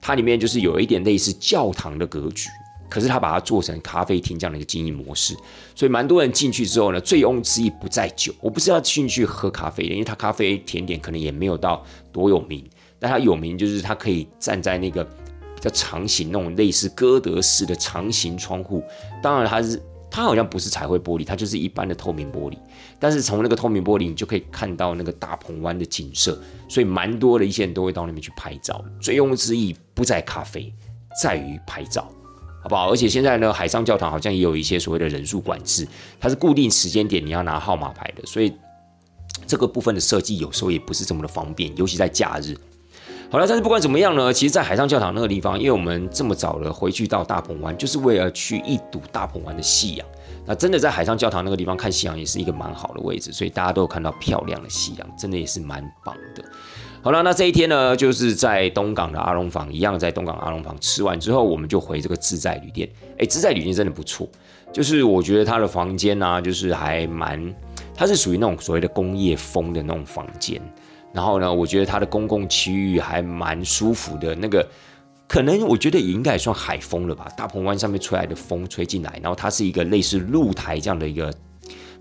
[0.03, 2.51] 它里面就是有一点类似教堂的格局，
[2.91, 5.35] 可是它把它做成咖啡厅这样的一个经营模式，
[5.75, 11.83] 所以蛮多人进去之后呢，醉翁之意不在酒，我不是要进去喝咖啡，因为它咖啡甜点可能也没有到
[12.13, 18.83] 多有名，但它有名就是它可以站在那个比较长形那种类似哥德式的长形窗户，
[19.23, 19.81] 当然它是。
[20.15, 22.59] 它好像不是彩绘玻璃，它就是一般的透明玻璃。
[23.03, 28.81] 但是从那个透明玻璃，你就可以看到那个大鹏湾的景色，所以蛮多的一些人都会到那边去拍照。
[29.01, 30.73] 醉翁之意不在咖啡，
[31.21, 32.09] 在于拍照，
[32.63, 32.93] 好不好？
[32.93, 35.85] 而且现在呢，海上教堂好像也有一些所谓的人数管制，
[36.21, 38.53] 它是固定时间点你要拿号码牌的，所以
[39.49, 42.57] 这个部分的设计有时候也不是这么的方便，尤其在假日。
[43.33, 50.07] 好了，但是不管怎么样呢，其实，在海上教堂那个地方，因为我们这么早了回去到大鹏湾，就是为了去一睹大鹏湾的夕阳。
[50.45, 56.43] 那真的在海上教堂那个地方看夕阳，也是一个蛮好的位置，所以大家都有看到漂亮的夕阳，真的也是蛮棒的。
[57.01, 62.89] 好了，那这一天呢，就是在东港的阿龙坊，一样在东港阿龙坊吃完之后，我们就回这个自在旅店。
[63.19, 64.29] 哎，自在旅店真的不错，
[64.73, 67.53] 就是我觉得它的房间呢，就是还蛮，
[67.95, 70.61] 它是属于那种所谓的工业风的那种房间。
[71.13, 74.35] 然后呢，我觉得它的公共区域还蛮舒服的。
[74.37, 74.67] 那个
[75.33, 81.33] 可能我觉得也应该也算海风了吧，大鹏湾上面吹来的风吹进来，然后它是一个类似露台这样的一个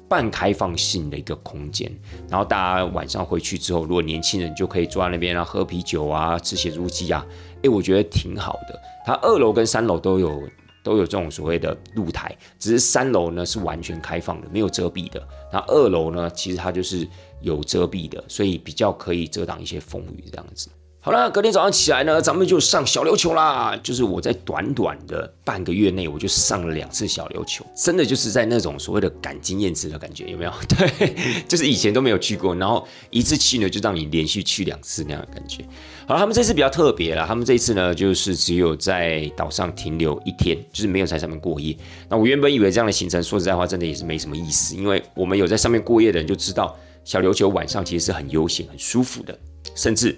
[0.10, 1.90] 半开放性的一个空间。
[2.28, 7.26] 然后大家晚上回去之后，如果年轻人就可以坐在那边啊，喝啤酒啊，吃咸猪鸡啊，
[7.64, 8.78] 哎，我觉得挺好的。
[9.06, 10.44] 它二楼跟三楼都有
[10.84, 15.26] 都有这种所谓的露台，只是三楼呢是完全开放的，没有遮蔽的。
[15.54, 17.08] 那二楼呢，其实它就是。
[17.44, 20.70] 有遮蔽的，所以比较可以遮挡一些风雨这样子。
[21.04, 23.76] 好了，隔天早上起来呢，咱们就上小琉球啦。
[23.82, 30.54] 就是我在短短的半个月内，我就上了两次小琉球，真的就是在那种所谓的赶经验值的感觉，有没有？
[30.70, 35.66] 对，就是以前都没有去过，然后一次去呢，就让你连续去两次那样的感觉。
[36.06, 41.76] 好了，他们这次比较特别了，他们这次呢，就是只有在岛上停留一天，就是没有在上面过夜。
[42.10, 46.78] 那我原本以为这样的行程，说实在话，真的也是没什么意思，因为我们有在上面过夜的人就知道。
[47.04, 49.36] 小琉球晚上其实是很悠闲、很舒服的，
[49.74, 50.16] 甚至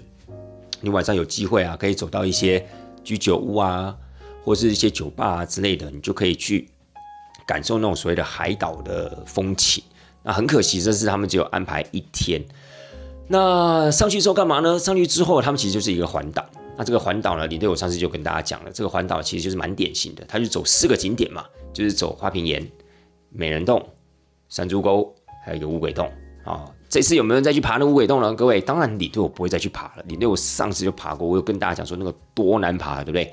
[0.84, 2.64] 你晚上有机会啊，可以走到一些
[3.02, 3.96] 居酒屋啊，
[4.44, 6.68] 或是一些酒吧啊之类的，你就可以去
[7.46, 9.82] 感受那种所谓的海岛的风情。
[10.22, 12.40] 那很可惜，这是他们只有安排一天。
[13.28, 14.78] 那上去之后干嘛呢？
[14.78, 16.44] 上去之后，他们其实就是一个环岛。
[16.76, 22.70] 那这个环岛呢，领队我上次就跟大家讲了，这个环岛其实就是蛮典型的，它就走四个景点嘛，就是走花瓶岩、
[23.30, 23.82] 美人洞、
[24.50, 25.14] 山猪沟，
[25.44, 26.10] 还有一个乌鬼洞。
[26.44, 28.32] 啊，这次有没有人再去爬那乌鬼洞呢？
[28.34, 30.04] 各位，当然领队我不会再去爬了。
[30.06, 33.32] 领队我上次就爬过，我有跟大家讲说那个多难爬，对不对？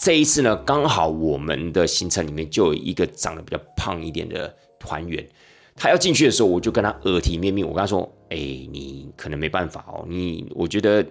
[0.00, 5.26] 这一次呢，刚好我们的行程里面就有一个长得比较胖一点的团员，
[5.74, 11.04] 他要进去的时候，我就跟他耳提面命，我跟他说：“哎，你可能没办法哦，你我觉得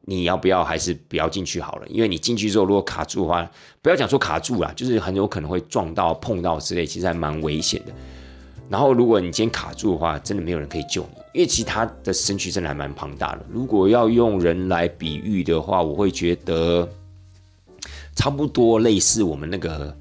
[0.00, 3.48] 你要不要还是不要进去好了，因为你进去之后如果卡住的话，
[3.80, 7.92] 不要讲说卡住了，就是很有可能会撞到、碰到之类，其实还蛮危险的。”
[8.68, 13.46] 然后，如果你今天卡住的话，真的没有人可以救你，因为其他的身躯真的还蛮庞大的。
[13.48, 16.88] 如果要用人来比喻的话，我会觉得
[18.16, 19.96] 差不多类似我们那个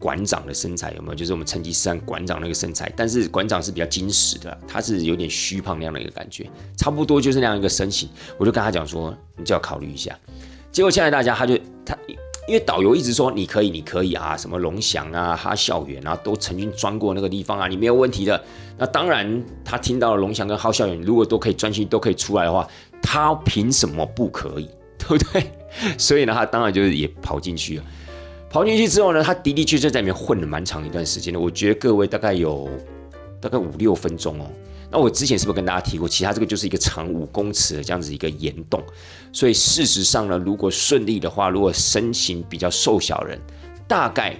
[0.00, 1.14] 馆长的身材，有没有？
[1.14, 8.08] 就是我们成吉思汗馆长那个身材，但是馆长是比较精实的，他是有点虚胖那样的一个感觉，差不多就是那样一个身形。
[8.36, 10.18] 我就跟他讲说，你就要考虑一下。
[10.72, 11.96] 结果现在大家，他就他。
[12.48, 18.42] 因为导游一直说你可以，你可以啊，什么龙翔啊、哈校园啊，都曾经钻过那个地方啊，你没有问题的。
[18.78, 22.66] 那当然，他听到了龙翔跟哈校园如果都可以钻进都可以出来的话，
[23.02, 24.66] 他凭什么不可以？
[24.98, 25.52] 对不对？
[25.98, 27.84] 所以呢，他当然就是也跑进去了。
[28.50, 31.38] 跑进去之后呢，他的的确确在里面混了蛮长一段时间的。
[31.38, 32.66] 我觉得各位大概有
[33.42, 34.46] 大概五六分钟哦。
[34.90, 38.82] 那我之前是不是跟大家提过，其他这个就是一个长五公尺的这样子一个岩洞，
[39.32, 43.38] 所以事实上呢，如果顺利的话，如果身形比较瘦小人，
[43.86, 44.34] 大概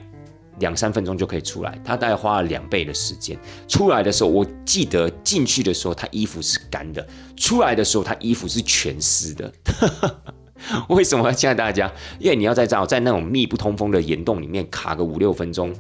[0.59, 1.78] 两三分钟就可以出来。
[1.84, 3.38] 他大概花了两倍的时间
[3.68, 9.53] 出来的时候，我记得进去的时候他衣服是干的，出来的时候他衣服是全湿的。
[10.88, 11.90] 为什么要吓大家？
[12.18, 15.72] 因为你要在这在那种密不通风的岩洞里面卡个五六分钟。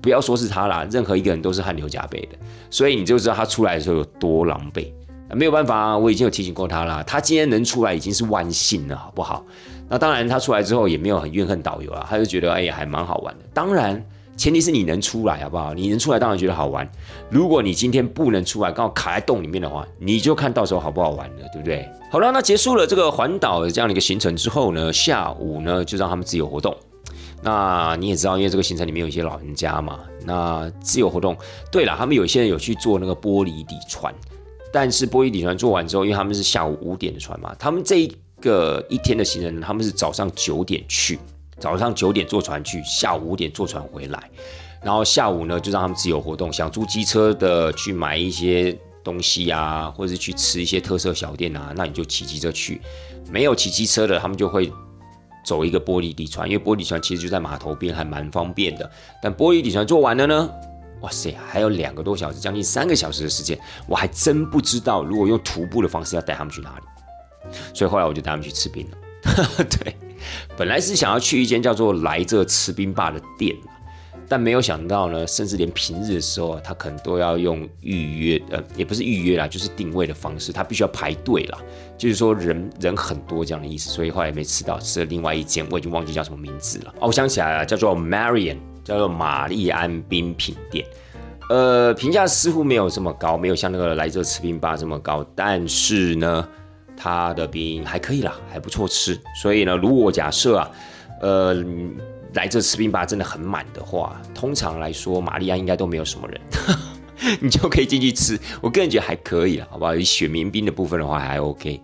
[0.00, 2.38] 不要说是他啦，任何一个人都是汗流浃背的，
[2.70, 4.92] 所以你就知道他出来的时候有多狼狈。
[5.34, 9.44] 没有办法，我已经有提醒过他了，他今天能出来已经是万幸了，好不好？
[9.86, 13.44] 那当然，他出来之后也没有很怨恨导游啊，他就觉得哎呀还蛮好玩的。
[13.52, 14.02] 当然，
[14.38, 15.74] 前提是你能出来，好不好？
[15.74, 16.90] 你能出来，当然觉得好玩。
[17.28, 21.86] 如果你今天不能出来，刚好卡在洞里面的话，你就看到时候好不好玩了，对不对？
[22.10, 26.74] 好了，那结束了这个环岛的这样的一个行程之后呢，下午呢就让他们自由活动。
[27.40, 31.36] 那你也知道，因为这个行程里面有一些老人家嘛，那自由活动。
[31.70, 34.12] 对了，他们有些人有去做那个玻璃底船，
[34.72, 41.16] 但是玻璃底船做完之后，因为他们是下午五点的船嘛，他们这一个一天的行程，他们是早上九点去，
[41.60, 44.30] 早上九点坐船去，下午五点坐船回来，
[44.82, 52.80] 然后下午呢就让他们自由活动，想租机车的去买一些东西啊，或者是去吃一些特色小店啊，那你就骑机车去；
[53.30, 54.68] 没有骑机车的，他们就会。
[55.48, 58.90] 走一个玻璃底船，因为玻璃船其实就在码头边，还蛮方便的。
[59.22, 60.50] 但玻璃底船做完了呢，
[61.00, 67.50] 哇塞，还有两个多小时，将近三个小时的时间，我还真不知道如果用徒步的方式要带他们去哪里。
[67.72, 68.98] 所以后来我就带他们去吃冰了。
[69.64, 69.96] 对，
[70.54, 73.56] 本来是想要去一间叫做“来这吃冰霸”的店。
[74.30, 81.58] 但没有想到呢，甚至连平日的时候，他可能都要用预约，呃，也不是预约啦，就是定位的方式，他必须要排队啦，
[81.96, 86.94] 就是说人人很多这样的意思，所以后来没吃到，吃了另外一间，我已经忘记叫什么名字了。
[87.00, 90.84] 哦，我想起来了，叫做 Marian，叫做玛丽安冰品店。
[91.48, 96.46] 呃，评价似乎没有这么高，没有像那个来这吃冰吧这么高，但是呢，
[96.94, 99.18] 它的冰还可以啦，还不错吃。
[99.40, 100.70] 所以呢，如果假设啊，
[101.22, 101.64] 呃。
[102.34, 106.40] 来这吃冰吧真的很满的话，通常来说，玛丽亚应该都没有什么人，
[107.40, 108.38] 你就可以进去吃。
[108.60, 109.98] 我个人觉得还可以了，好不好？
[110.00, 111.80] 选民兵的部分的话还 OK。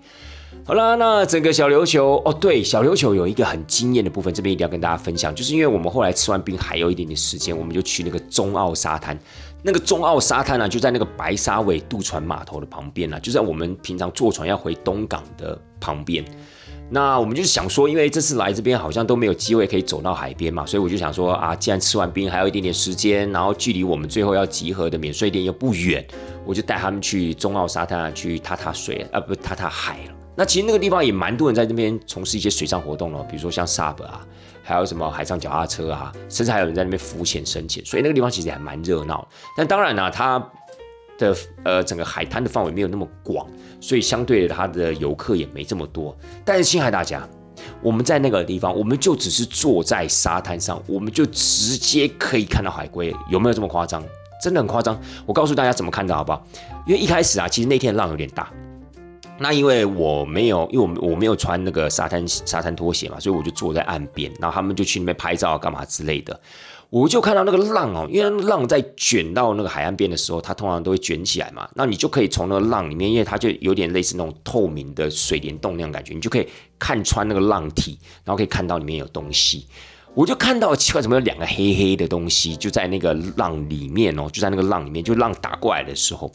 [0.67, 9.19] 好啦，那整个小琉球哦，对，小琉球有一个很惊艳的部分，这边一定要跟大家分享，就是因为我们后来吃完冰还有一点点时间，我们就去那个中澳沙滩。
[9.63, 16.25] 那个中澳沙滩呢，就在那个白沙尾渡船码头的旁边呢，就在我们平常坐船要回东港的旁边。
[16.91, 26.07] 那我们就是想说，因为这次来这边好像都没有机会可以走到海边嘛，所以我就想说啊，既然吃完冰还有一点点时间，然后距离我们最后要集合的免税店又不远，
[26.45, 30.15] 我就带他们去中澳沙滩啊，去踏踏水啊，不踏踏海了。
[30.37, 34.27] 那其实那个地方也蛮多人在那边从事一些水上活动了，比如说像 SUP 啊，
[34.63, 39.27] 还有什么海上脚踏车啊，甚至还有人在那边浮潜深潜，所以那个地方其实还蛮热闹。
[39.57, 40.39] 但当然呢，它
[41.19, 43.47] 的呃整个海滩的范围没有那么广。
[43.85, 46.17] 所以相对的，它的游客也没这么多。
[46.43, 47.29] 但是，亲爱大家，
[47.83, 54.03] 我们在那个地方，我们就只是坐在沙滩上，我们就直接可以看到海龟，有没有这么夸张？
[54.43, 54.99] 真的很夸张。
[55.27, 56.47] 我告诉大家怎么看到，好不好？
[56.87, 58.51] 因为一开始啊，其实那天浪有点大。
[59.39, 66.41] 那因为我没有，因为我我没有穿那个沙滩沙滩拖鞋嘛，所以我就坐在岸边，然后他们就去那边拍照干嘛之类的。
[66.95, 71.69] 我就看到那个浪哦，因为浪在卷到那个海岸边的时候，它通常都会卷起来嘛。
[71.75, 76.47] 那你就可以从那个浪里面，因为它就有点类似那种透明的水帘洞那样感觉，你就可以
[76.79, 79.67] 看穿那个浪体，然后可以看到里面有东西。
[80.15, 86.31] 我就看到奇怪，怎么有两个黑黑的东西就在那个浪里面哦，就在那个浪里面，就浪打过来的时候，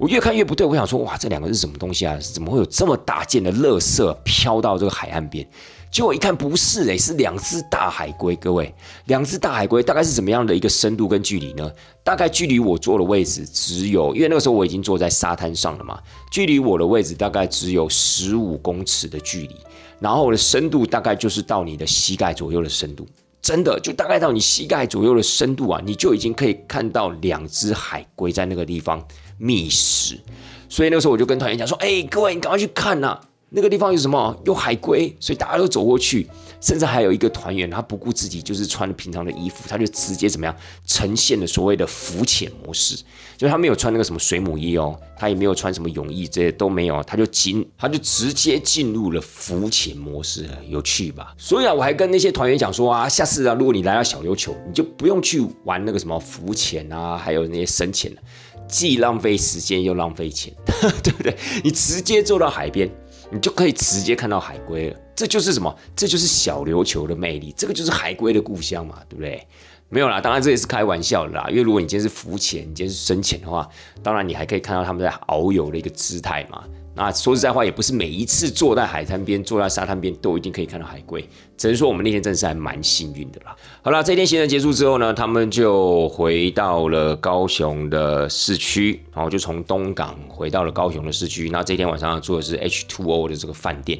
[0.00, 2.18] 我越看越不对，我想说哇，这两个是什么东西啊？
[2.18, 5.48] 怎么会有这么大件的垃圾飘到这个海岸边？
[5.90, 8.36] 结果一看不是哎，是两只大海龟。
[8.36, 8.74] 各位，
[9.06, 11.70] 两只大海龟大概是怎么样的一个深度跟距离呢？
[12.04, 15.98] 大概距离我坐的位置只有，因为那个时候我已经坐在沙滩上了嘛，
[16.30, 19.56] 距离我的位置大概只有十五公尺的距离，
[19.98, 23.06] 然后我的深度大概就是到你的膝盖左右的深度，
[23.40, 29.02] 真的就大概到你膝盖左右的深度啊，你就已经可以看到两只海龟在那个地方
[29.38, 30.18] 觅食。
[30.68, 33.18] 所以那时候我就跟团员讲说：“哎，各位，你赶快去看呐！”
[33.56, 34.38] 那个地方有什么？
[34.44, 36.28] 有海龟，所以大家都走过去，
[36.60, 40.54] 甚至还有一个团员，他不顾自己，就是穿平常的衣服，他就直接怎么样，
[40.84, 42.94] 呈现了所谓的浮潜模式，
[43.34, 51.32] 就是他没有穿那个什么水母衣哦，他也没有穿什么泳衣，这些都没有，他就进，他就直接进入了浮潜模式，有趣吧？
[51.38, 58.20] 所以啊，我还跟那些团员讲说啊，下次啊，如果你来到小琉球，你就不用去玩那个什么浮潜啊，还有那些深潜了，
[58.68, 60.52] 既浪费时间又浪费钱，
[61.02, 61.34] 对不对？
[61.64, 62.90] 你直接坐到海边。
[63.30, 65.74] 你就可以直接看到海龟了，这就是什么？
[65.94, 69.46] 这就是小琉球的魅力，这个就是海龟的故乡嘛，对不对？
[69.88, 73.68] 没有啦，当然这也是开玩笑的啦，因为如果你今天是浮潜，你今天是深潜的话，
[74.02, 76.64] 当然你还可以看到他们在遨游的一个姿态嘛。
[76.96, 81.22] 那说实在话，也不是每一次坐在海滩边、坐在沙滩边都一定可以看到海龟，
[81.56, 83.54] 只能说我们那天真的是还蛮幸运的啦。
[83.82, 91.50] 好了，这天行程结束之后呢，他们就回到了高雄的市区，然后就从东港回到了高雄的市区。
[91.50, 93.98] 那这天晚上住的是 H2O 的这个饭店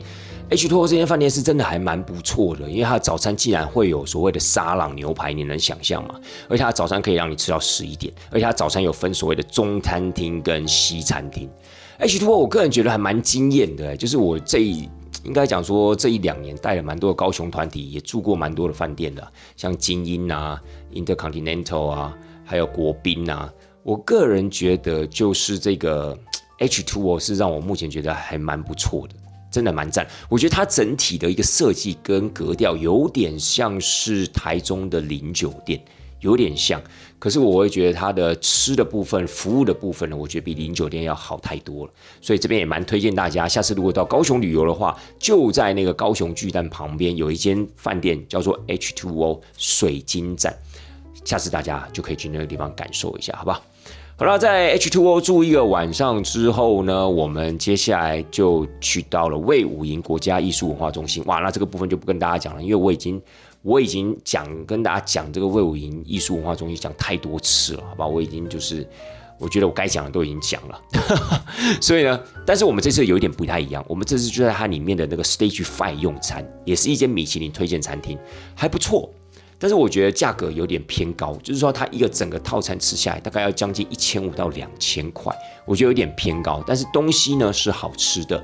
[0.49, 6.19] ，H2O 这间饭店是真的还蛮不错的，因为它的早餐竟然会有所谓的沙朗牛排，你能想象吗？
[6.49, 11.47] 而且它早餐可以让你吃到十一点，而且它早餐有分所谓的中餐厅跟西餐厅。
[12.01, 14.89] H2O，我个人觉得还蛮惊艳的，就是我这一
[15.25, 20.61] 应该讲说这一两年带了蛮多的高雄团体，也住过蛮多的饭店的，像精英啊、
[20.93, 23.53] Intercontinental 啊，还有国宾啊。
[23.83, 26.17] 我个人觉得就是这个
[26.59, 29.15] H2O 是让我目前觉得还蛮不错的。
[29.49, 30.07] 真的蛮赞。
[30.29, 35.83] 我觉得它整体的一个设计跟格调有点像是台中的零酒店，
[36.21, 36.83] 有点像。
[37.27, 41.91] 可是我会觉得它的吃的部分、服务的部分呢，我觉得比零酒店要好太多了。
[42.21, 50.57] 所以这边也蛮推荐大家，下次如果到高雄旅游的话，就在那个高雄巨蛋旁边有一间饭店，叫做 H2O 水晶站。
[51.25, 53.61] 下次大家就可以去那个地方感受一下，好不好？
[54.19, 61.25] 好了，在 H2O 住一个晚上之后呢，我们接下来就去到了魏武营国家艺术文化中心。
[61.27, 63.21] 哇，那这个部分就不跟大家讲了，因为我已经
[63.67, 68.07] 我已经讲跟大家讲这个魏武营艺术文化中心讲太多次了，好吧？
[68.07, 68.89] 我已经就是
[69.41, 70.81] 我觉得我该讲的都已经讲了，
[71.83, 78.17] 所以呢，但是我们这次有一点不太一样，我们这次就在它里面的那个 Stage Five 用餐，也是一间米其林推荐餐厅，
[78.55, 79.11] 还不错。
[79.59, 86.63] 但是我觉得价格有点偏高，就是说它一个整个套餐吃下来大概要将近一千五到两千块，我觉得有点偏高。
[86.65, 88.41] 但是东西呢是好吃的，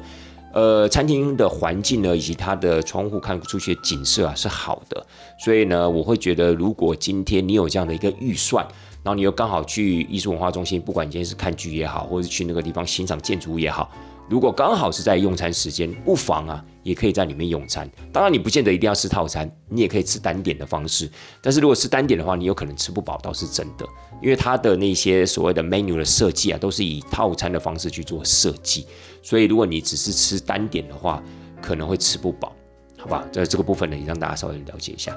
[0.53, 5.07] 呃，餐厅的环境呢以及它的窗户看出去的景色啊是好的，
[5.39, 8.63] 所以呢我会觉得如果今天你有这样的一个预算，
[9.03, 13.91] 然后你又刚好去艺术文化中心，不管今天是看剧也好，或者是去那个地方欣赏建筑物也好。
[14.29, 17.91] 如果刚好是在用餐时间，不妨啊，也可以在里面用餐。
[18.13, 21.11] 当然，你不见得一定要吃套餐，你也可以吃单点的方式。
[21.43, 23.85] 但是如果是单点的话，你有可能吃不饱，倒是真的，
[24.23, 28.87] 因为它的那些所谓的 menu 的设计啊，都是以套餐的方式去做设计。
[29.23, 31.23] 所以如果你只是吃单点的话，
[31.61, 32.53] 可能会吃不饱，
[32.99, 33.25] 好吧？
[33.33, 35.17] 在这个部分呢，也让大家稍微了解一下。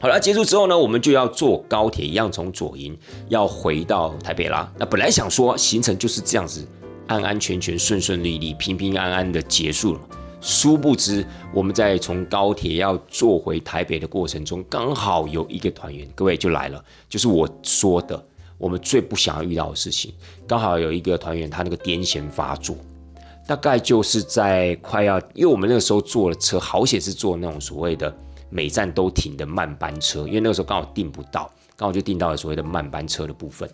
[0.00, 2.98] 好了，结束之后呢，我们就要坐高铁，一样从左营
[3.28, 4.72] 要回到台北啦。
[4.76, 6.66] 那本来想说行程就是这样子。
[7.08, 10.00] 安安全全、顺顺利利、平平安安的结束了。
[10.40, 18.24] 殊不知，我们在从高铁要坐回台北的过程中，刚好有一个团员，各位就来了，就是我说的
[18.56, 20.14] 我们最不想要遇到的事情。
[20.46, 22.76] 刚好有一个团员，他那个癫痫发作，
[23.46, 28.14] 大概就是在快要，因为我们那个时候坐的车，好险是坐那种所谓的
[28.48, 33.68] 每站都停的慢班车，因为那个时候刚好订不到，刚好就订到了所谓的慢班车的部分。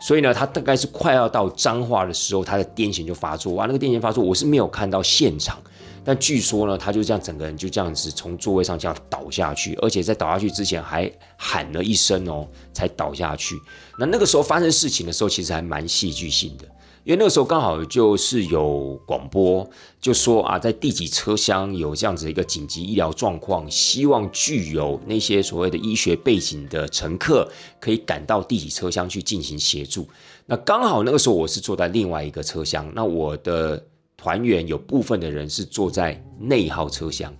[0.00, 3.52] 所以呢，他大概是快要到彰化的时候，他的癫痫就发作。
[3.54, 5.56] 哇，那个癫痫发作，我是没有看到现场，
[6.04, 13.54] 但据说呢，他就这样整个人就这样子从座位上这样倒下去，而且在倒下去之前还喊了一声哦，才倒下去。
[13.96, 16.66] 那那个时候发生事情的时候，其实还蛮戏剧性的。
[17.04, 19.68] 因为那个时候刚好就是有广播，
[20.00, 27.50] 就说啊，在第几车厢有这样子一个紧急医疗状况，希望具有那些所谓的医学背景的乘客
[27.80, 30.06] 可以赶到第几车厢去进行协助。
[30.46, 33.84] 那刚好那个时候我是坐在另外一个车厢，那我的
[34.16, 37.34] 团员有部分的人是坐在内号车厢。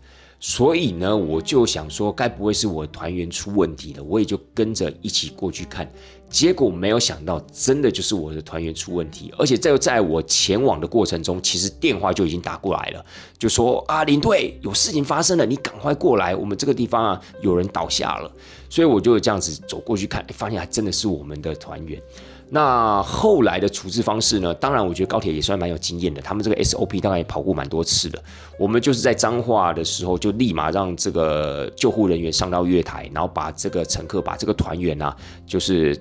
[0.45, 4.03] 所以呢，我就想说，该不会是我团员出问题了？
[4.03, 5.89] 我也就跟着一起过去看。
[6.33, 9.33] 结果没有想到，真的就是我的团员出问题。
[9.39, 13.05] 而且在在我前往的过程中，其实电话就已经打过来了，
[13.39, 18.33] 就说啊，领队有事情发生了，你赶快过来，我们这个地方啊有人倒下了。
[18.71, 22.01] 所以我就这样子走过去看，发现还真的是我们的团员。
[22.49, 24.53] 那后来的处置方式呢？
[24.53, 26.21] 当然，我觉得高铁也算蛮有经验的。
[26.21, 28.23] 他们这个 SOP 大概也跑过蛮多次了。
[28.59, 35.17] 我们就是在脏话的时候，就立马让这个救护人员上到月台，然后把这个乘客、把这个团员啊，
[35.47, 35.99] 就是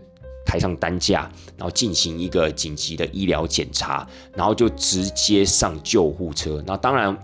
[0.51, 6.61] 抬上担架，然后进行一个紧急的医疗检查，然后就直接上救护车。
[6.67, 7.17] 那当然，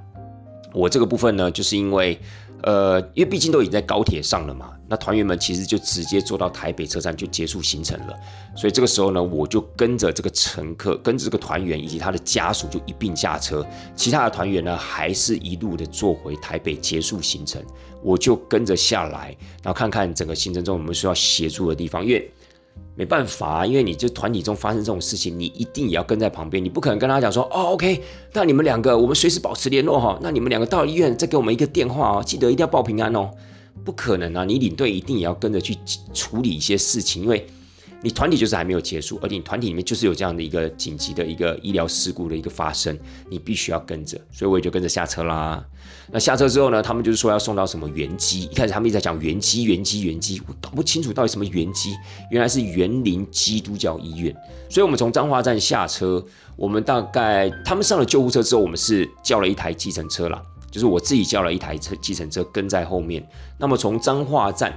[0.73, 2.17] 我这个部分呢，就是因为。
[2.63, 8.15] 呃，因为毕竟都已经在高铁上了嘛，那团员们其实就直接坐到台北车站就结束行程了。
[8.55, 13.63] 所以这个时候呢，我就跟着这个乘客，跟着这个团员以及他的家属就一并下车，
[13.95, 17.63] 其他的团员呢还是一路的坐回台北结束行程。
[18.01, 22.31] 我就跟着下来，然后看看整个行程中有没有需要协助的地方，因为。
[22.97, 28.01] 没办法，因为你这团体中发生这种事情，你一定也要跟在旁边，你不可能跟他讲说，哦，OK，
[28.33, 33.29] 那你们两个我们随时保持联络哈，那你们两个到医院再给我们一个电话哦，记得一定要报平安哦，
[33.85, 35.77] 不可能啊，你领队一定也要跟着去
[36.13, 37.45] 处理一些事情，因为。
[37.99, 42.95] 你团体就是还没有结束，而且你团体里面就是有这样的一个紧急的一个医疗事故的一个发生，
[43.27, 45.65] 你必须要跟着，所以我也就跟着下车啦。
[46.09, 51.95] 那下车之后呢，他们就是说要送到什么原机，一开始他们一直在讲原机、原机、原机，我搞不清楚到底什么原机，
[52.31, 54.35] 原来是园林基督教医院。
[54.69, 56.23] 所以我们从彰化站下车，
[56.55, 60.41] 我们大概他们上了救护车之后，我们是叫了一台计程车啦，
[60.71, 63.27] 就是我自己叫了一台车计程车跟在后面。
[63.57, 64.73] 那么从彰化站，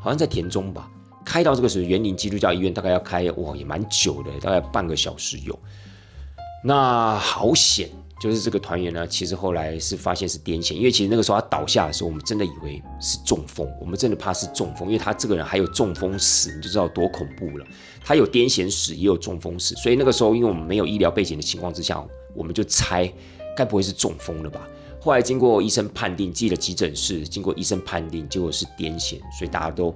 [0.00, 0.88] 好像在田中吧。
[1.24, 5.58] 开到这个是园林基督教医院，大概要开哇，也蛮久的，大概半个小时有。
[6.64, 17.64] 那好险，就是这个团员呢，其实后来是发现是癫痫，因为其实那个时候他倒下的时候，我们真的以为是中风，我们真的怕是中风，因为他这个人还有中风史，你就知道多恐怖了。
[18.04, 22.04] 他有癫痫史，也有中风史，所以那个时候因为我们没有医疗背景的情况之下，
[22.34, 23.10] 我们就猜
[23.56, 24.66] 该不会是中风了吧？
[25.00, 29.94] 后来经过医生判定，进了急诊室，经过医生判定，结果是癫痫，所以大家都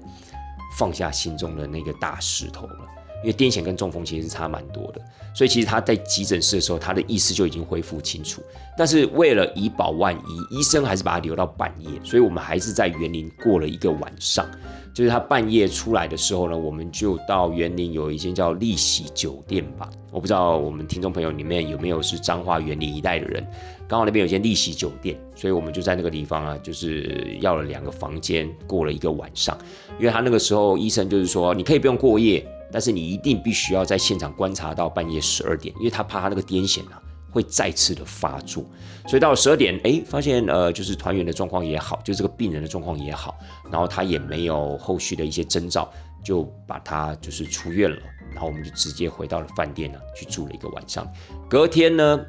[0.79, 2.87] 放下心中的那个大石头了。
[3.23, 5.01] 因为癫痫跟中风其实是差蛮多的，
[5.35, 8.43] 所以其实他在急诊室的时候，他的意识就已经恢复清楚。
[8.77, 14.47] 但是为了以保万一，医生还是把他留到半夜，所以我们还是在园林过了一个晚上。
[14.95, 19.89] 就是他半夜出来的时候呢，我们就到园林有一间叫丽喜酒店吧。
[20.11, 23.47] 我不知道我们听众朋友里面有没有是彰化园林一带的人，
[23.89, 29.57] 刚好那边有间丽喜酒店，所以我们就在那个地方啊，就是要了两个房间过了一个晚上。
[29.99, 32.47] 因为他那个时候医生就是说，你可以不用过夜。
[32.73, 37.01] 但是你一定必须要在现场观察到半夜十二点，因为他怕他那个癫痫啊
[37.31, 38.65] 会再次的发作，
[39.07, 43.37] 所以到了十二点，哎，发现呃就是团员的状况也好，就这个病人的状况也好，
[43.71, 45.91] 然后他也没有后续的一些征兆，
[46.25, 48.03] 就把他就是出院了，
[48.33, 51.07] 然后我们就直接回到了饭店呢去住了一个晚上，
[51.49, 52.21] 隔天呢，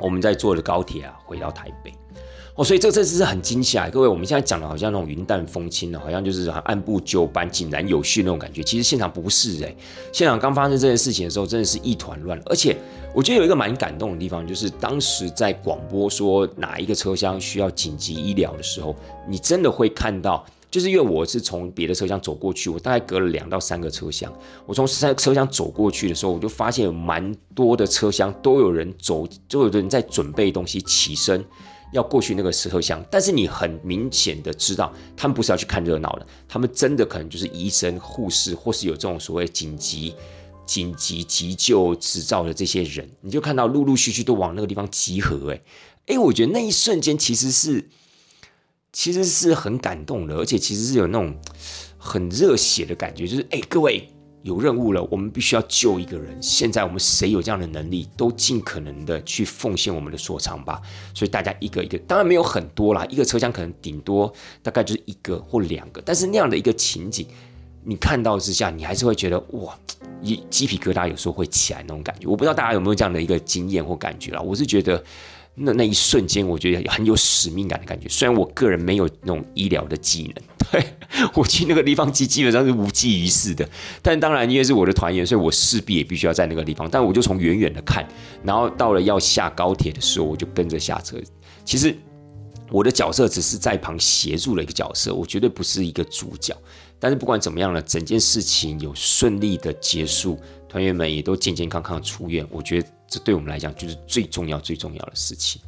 [0.00, 1.92] 我们再坐着高铁啊回到台北。
[2.56, 8.62] 哦，所以这这次是很惊吓，各位，我们现在讲的好像那种云淡风轻的，好像就是按部就班、井然有序那种感觉。
[8.62, 9.74] 其实现场不是哎，
[10.12, 12.38] 现场刚发生这件事情的时候，真的是一团乱。
[12.46, 12.76] 而且
[13.14, 18.94] 我觉得有一个蛮感动的地方，就是当时在广播说哪一个车厢需要紧急医疗的时候，
[19.28, 24.30] 你真的会看到，就是因为我是从别的车厢走过去，我大概隔了两到三个车厢，
[24.66, 31.42] 我从三车厢走过去的时候，我就发现有蛮多的车厢都有人走，都有人在准备东西起身。
[31.92, 40.14] 要过去那个车厢，但是你很明显的知道，他们不是要去看热闹的，他们真的可能就是医生、护士，或是有这种所谓紧急、
[40.64, 45.52] 紧急急救执照的这些人，你就看到陆陆续续都往那个地方集合。
[45.52, 45.60] 哎，
[46.06, 47.88] 哎，我觉得那一瞬间其实是，
[48.92, 51.36] 其实是很感动的，而且其实是有那种
[51.98, 54.08] 很热血的感觉，就是哎，各位。
[54.42, 56.36] 有任务了，我们必须要救一个人。
[56.40, 60.80] 现在我们谁有这样的能力，都尽可能的去奉献我们的所长吧。
[61.14, 64.32] 所以大家一个一个，当然没有很多啦，一个车厢可能顶多
[64.62, 66.02] 大概就是一个或两个。
[66.04, 67.26] 但是那样的一个情景，
[67.84, 69.78] 你看到之下，你还是会觉得哇，
[70.22, 72.26] 一鸡皮疙瘩有时候会起来那种感觉。
[72.26, 74.40] 我不知道大家有没有这样的一个经验或感觉啦。
[74.40, 75.02] 我是觉得
[75.54, 78.08] 那那一瞬间，我觉得很有使命感的感觉。
[78.08, 80.42] 虽然我个人没有那种医疗的技能。
[80.70, 80.84] 对
[81.34, 83.68] 我去那个地方基基本上是无济于事的，
[84.00, 86.88] 但当然因为是我的团员，所以我势必也必须要在那个地方。
[86.88, 88.06] 但我就从远远的看，
[88.44, 91.16] 然后到了要下高铁的时候，我就跟着下车。
[91.64, 91.92] 其实
[92.70, 96.56] 我的角色只是在旁协助了一个角色，我绝对不是一个主角。
[97.00, 100.38] 但是不管怎么样呢，整件事情有顺利的结束，
[100.68, 102.46] 团员们也都健健康康出院。
[102.48, 105.60] 我觉得这对我们来讲就是最重要、最重要的事情。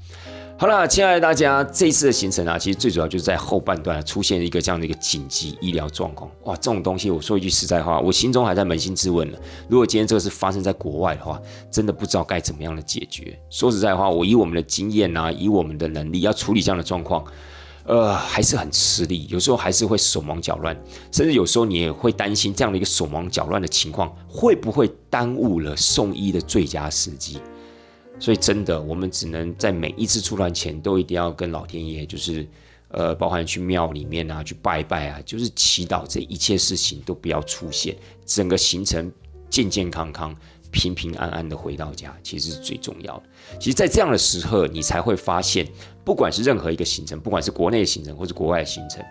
[0.56, 6.30] 好了，亲爱的大家，这一次的行程啊，其实最主要就是在后半段出现一个这样的一个紧急医疗状况。
[6.44, 9.36] 哇，这种东西，我说一句实在话，我心中还在扪心自问呢。
[9.68, 13.36] 如果今天这个是发生在国外的话，真的不知道该怎么样的解决。
[13.50, 17.24] 说实在话，我以我们的经验啊，以我们的能力要处理这样的状况，
[17.84, 19.26] 呃，还是很吃力。
[19.28, 20.76] 有时候还是会手忙脚乱，
[21.10, 27.40] 甚至有时候你也会担心这样的一个手忙脚乱的情况，会不会耽误了送医的最佳时机。
[28.20, 32.46] 所以真的，我们只能在每一次出团前都一定要跟老天爷，就是，
[32.88, 39.10] 呃，包含去庙里面啊，去拜拜啊，就是祈祷这一切事情都不要出现，整个行程
[39.50, 40.36] 健健康康、
[40.72, 43.22] 平平安安的回到家，其实是最重要的。
[43.60, 45.64] 其实，在这样的时刻，你才会发现，
[46.02, 49.04] 不管是任何一个行程，不管是国内的行程或是国外的行程，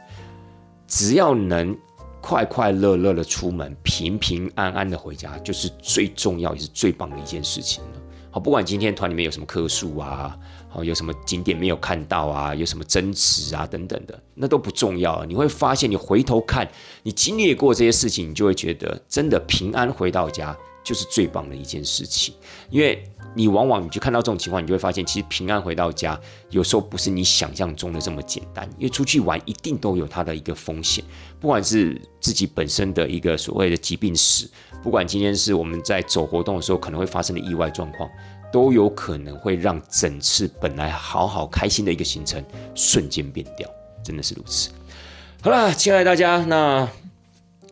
[0.88, 1.78] 只要能
[2.20, 7.90] 快快乐乐的出门，平平安安的回家，就是最重要也是最棒的一件事情了。
[8.34, 10.38] 好，不管今天团里面有什么棵树啊，
[10.70, 15.26] 好有什么景点没有看到啊，有什么争执啊等等的，那都不重要。
[15.26, 16.66] 你会发现，你回头看，
[17.04, 22.34] 你经历过这些事情，你就会觉得真的平安回到家就是最棒的一件事情。
[22.70, 23.04] 因为
[23.34, 26.20] 你往往你就看到这种情况，你就会发现，其实平安回到家
[26.50, 28.70] 有时候不是你想象中的这么简单。
[28.78, 31.04] 因为出去玩一定都有它的一个风险，
[31.40, 34.50] 不管是自己本身的一个所谓的疾病史。
[34.84, 38.10] 不管今天是我们在走活动的时候可能会发生的意外状况，
[38.52, 42.44] 都有可能会让整次本来好好开心的一个行程
[42.76, 43.70] 瞬间变掉，
[44.04, 44.72] 真的是如此。
[45.44, 46.88] 好了，亲爱的大家，那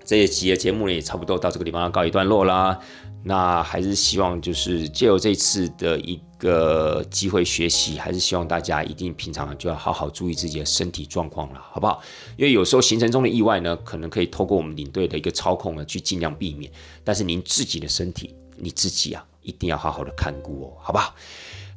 [0.10, 2.80] 这一集的节目呢也差不多到这个地方要告一段落啦。
[3.22, 12.02] 那还是希望就是借由这次的一个机会学习，还是希望大家一定平常就要好好注意自己的身体状况了，好不好？
[12.38, 16.72] 因为有时候行程中的意外呢，可能可以透过我们领队的一个操控呢，去尽量避免。
[17.04, 21.14] 但是您自己的身体，你自己啊，一定要好好的看顾哦，好不好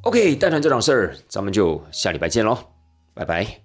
[0.01, 2.57] ？OK，带团这档事儿，咱们就下礼拜见喽，
[3.13, 3.59] 拜拜。